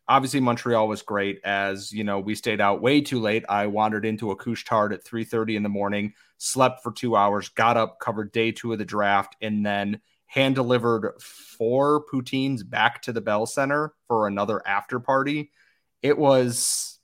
obviously 0.07 0.39
Montreal 0.39 0.87
was 0.87 1.01
great. 1.01 1.39
As 1.43 1.91
you 1.91 2.03
know, 2.03 2.19
we 2.19 2.35
stayed 2.35 2.61
out 2.61 2.81
way 2.81 3.01
too 3.01 3.19
late. 3.19 3.43
I 3.49 3.67
wandered 3.67 4.05
into 4.05 4.31
a 4.31 4.35
Couche-Tard 4.35 4.93
at 4.93 5.03
3:30 5.03 5.55
in 5.55 5.63
the 5.63 5.69
morning, 5.69 6.13
slept 6.37 6.83
for 6.83 6.91
two 6.91 7.15
hours, 7.15 7.49
got 7.49 7.77
up, 7.77 7.99
covered 7.99 8.31
day 8.31 8.51
two 8.51 8.73
of 8.73 8.79
the 8.79 8.85
draft, 8.85 9.35
and 9.41 9.65
then 9.65 10.01
hand 10.27 10.55
delivered 10.55 11.13
four 11.21 12.05
poutines 12.11 12.67
back 12.67 13.01
to 13.03 13.13
the 13.13 13.21
Bell 13.21 13.45
Center 13.45 13.93
for 14.07 14.27
another 14.27 14.61
after 14.67 14.99
party. 14.99 15.51
It 16.01 16.17
was 16.17 16.99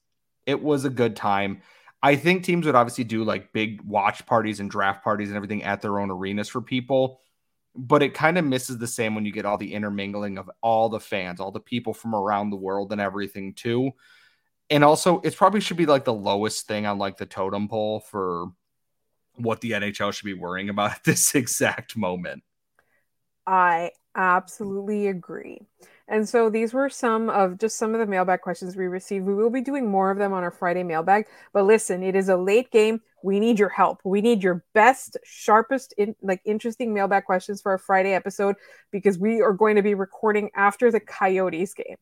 it 0.46 0.62
was 0.62 0.86
a 0.86 0.90
good 0.90 1.16
time. 1.16 1.62
I 2.04 2.16
think 2.16 2.44
teams 2.44 2.66
would 2.66 2.76
obviously 2.76 3.04
do 3.04 3.24
like 3.24 3.54
big 3.54 3.82
watch 3.84 4.26
parties 4.26 4.60
and 4.60 4.70
draft 4.72 5.04
parties 5.04 5.30
and 5.30 5.36
everything 5.38 5.64
at 5.64 5.82
their 5.82 6.00
own 6.00 6.12
arenas 6.12 6.50
for 6.50 6.62
people. 6.62 7.22
But 7.76 8.04
it 8.04 8.14
kind 8.14 8.38
of 8.38 8.46
misses 8.46 8.78
the 8.80 8.88
same 8.88 9.16
when 9.16 9.26
you 9.26 9.32
get 9.32 9.46
all 9.46 9.58
the 9.58 9.74
intermingling 9.74 10.38
of 10.38 10.50
all 10.62 10.90
the 10.90 11.00
fans, 11.00 11.40
all 11.40 11.52
the 11.52 11.60
people 11.62 11.94
from 11.94 12.16
around 12.16 12.50
the 12.50 12.58
world 12.58 12.92
and 12.92 13.00
everything 13.02 13.54
too. 13.54 13.92
and 14.70 14.84
also 14.84 15.20
it 15.22 15.36
probably 15.36 15.60
should 15.62 15.78
be 15.78 15.86
like 15.86 16.06
the 16.06 16.14
lowest 16.14 16.68
thing 16.68 16.86
on 16.86 16.98
like 16.98 17.18
the 17.18 17.26
totem 17.26 17.68
pole 17.68 18.00
for 18.00 18.48
what 19.36 19.62
the 19.62 19.74
NHL 19.74 20.12
should 20.12 20.26
be 20.26 20.34
worrying 20.34 20.70
about 20.70 20.92
at 20.92 21.04
this 21.04 21.36
exact 21.36 21.98
moment. 21.98 22.44
I 23.46 23.92
absolutely 24.16 25.08
agree. 25.08 25.62
And 26.12 26.28
so 26.28 26.50
these 26.50 26.74
were 26.74 26.90
some 26.90 27.30
of 27.30 27.58
just 27.58 27.78
some 27.78 27.94
of 27.94 28.02
the 28.02 28.06
mailbag 28.06 28.42
questions 28.42 28.76
we 28.76 28.88
received. 28.88 29.26
We 29.26 29.34
will 29.34 29.50
be 29.50 29.62
doing 29.62 29.90
more 29.90 30.12
of 30.12 30.18
them 30.18 30.34
on 30.34 30.44
our 30.44 30.52
Friday 30.52 30.84
mailbag. 30.84 31.26
But 31.54 31.66
listen, 31.66 32.04
it 32.04 32.18
is 32.18 32.28
a 32.28 32.36
late 32.36 32.70
game. 32.70 33.00
We 33.24 33.40
need 33.40 33.58
your 33.58 33.70
help. 33.70 34.02
We 34.04 34.20
need 34.20 34.44
your 34.44 34.66
best, 34.74 35.18
sharpest, 35.24 35.94
in, 35.98 36.14
like 36.22 36.42
interesting 36.44 36.94
mailbag 36.94 37.24
questions 37.24 37.62
for 37.62 37.72
our 37.72 37.78
Friday 37.78 38.14
episode 38.14 38.58
because 38.92 39.18
we 39.18 39.42
are 39.42 39.54
going 39.54 39.78
to 39.78 39.82
be 39.82 39.94
recording 39.94 40.50
after 40.54 40.92
the 40.92 41.00
Coyotes 41.00 41.74
game 41.74 41.96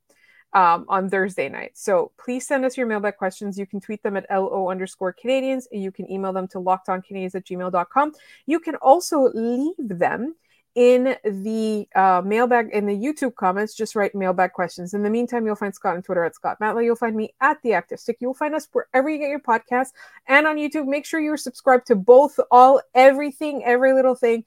um, 0.53 0.85
on 0.89 1.07
Thursday 1.11 1.47
night. 1.47 1.73
So 1.75 2.11
please 2.17 2.47
send 2.47 2.65
us 2.65 2.77
your 2.77 2.87
mailbag 2.87 3.17
questions. 3.17 3.59
You 3.59 3.67
can 3.67 3.79
tweet 3.79 4.01
them 4.01 4.17
at 4.17 4.25
LO 4.31 4.71
underscore 4.71 5.13
Canadiens. 5.13 5.65
You 5.71 5.91
can 5.91 6.11
email 6.11 6.33
them 6.33 6.47
to 6.47 6.57
lockedoncanadiens 6.57 7.35
at 7.35 7.45
gmail.com. 7.45 8.13
You 8.47 8.59
can 8.59 8.75
also 8.77 9.29
leave 9.35 9.75
them 9.77 10.33
in 10.75 11.15
the 11.23 11.87
uh, 11.95 12.21
mailbag 12.23 12.69
in 12.71 12.85
the 12.85 12.95
YouTube 12.95 13.35
comments, 13.35 13.73
just 13.73 13.95
write 13.95 14.15
mailbag 14.15 14.53
questions. 14.53 14.93
In 14.93 15.03
the 15.03 15.09
meantime, 15.09 15.45
you'll 15.45 15.55
find 15.55 15.73
Scott 15.73 15.95
on 15.95 16.03
Twitter 16.03 16.23
at 16.23 16.35
Scott 16.35 16.57
Matla. 16.61 16.83
You'll 16.83 16.95
find 16.95 17.15
me 17.15 17.33
at 17.41 17.61
the 17.63 17.73
Active 17.73 17.99
Stick. 17.99 18.17
You'll 18.19 18.33
find 18.33 18.55
us 18.55 18.67
wherever 18.71 19.09
you 19.09 19.17
get 19.17 19.29
your 19.29 19.39
podcasts 19.39 19.91
and 20.27 20.47
on 20.47 20.57
YouTube. 20.57 20.87
Make 20.87 21.05
sure 21.05 21.19
you're 21.19 21.37
subscribed 21.37 21.87
to 21.87 21.95
both, 21.95 22.39
all, 22.51 22.81
everything, 22.93 23.63
every 23.65 23.93
little 23.93 24.15
thing. 24.15 24.45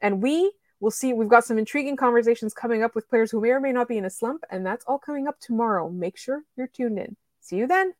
And 0.00 0.22
we 0.22 0.52
will 0.80 0.90
see. 0.90 1.12
We've 1.12 1.28
got 1.28 1.44
some 1.44 1.58
intriguing 1.58 1.96
conversations 1.96 2.54
coming 2.54 2.82
up 2.82 2.94
with 2.94 3.08
players 3.08 3.30
who 3.30 3.40
may 3.40 3.50
or 3.50 3.60
may 3.60 3.72
not 3.72 3.88
be 3.88 3.98
in 3.98 4.04
a 4.04 4.10
slump, 4.10 4.44
and 4.50 4.64
that's 4.64 4.84
all 4.86 4.98
coming 4.98 5.26
up 5.26 5.40
tomorrow. 5.40 5.90
Make 5.90 6.16
sure 6.16 6.42
you're 6.56 6.68
tuned 6.68 6.98
in. 6.98 7.16
See 7.40 7.56
you 7.56 7.66
then. 7.66 7.94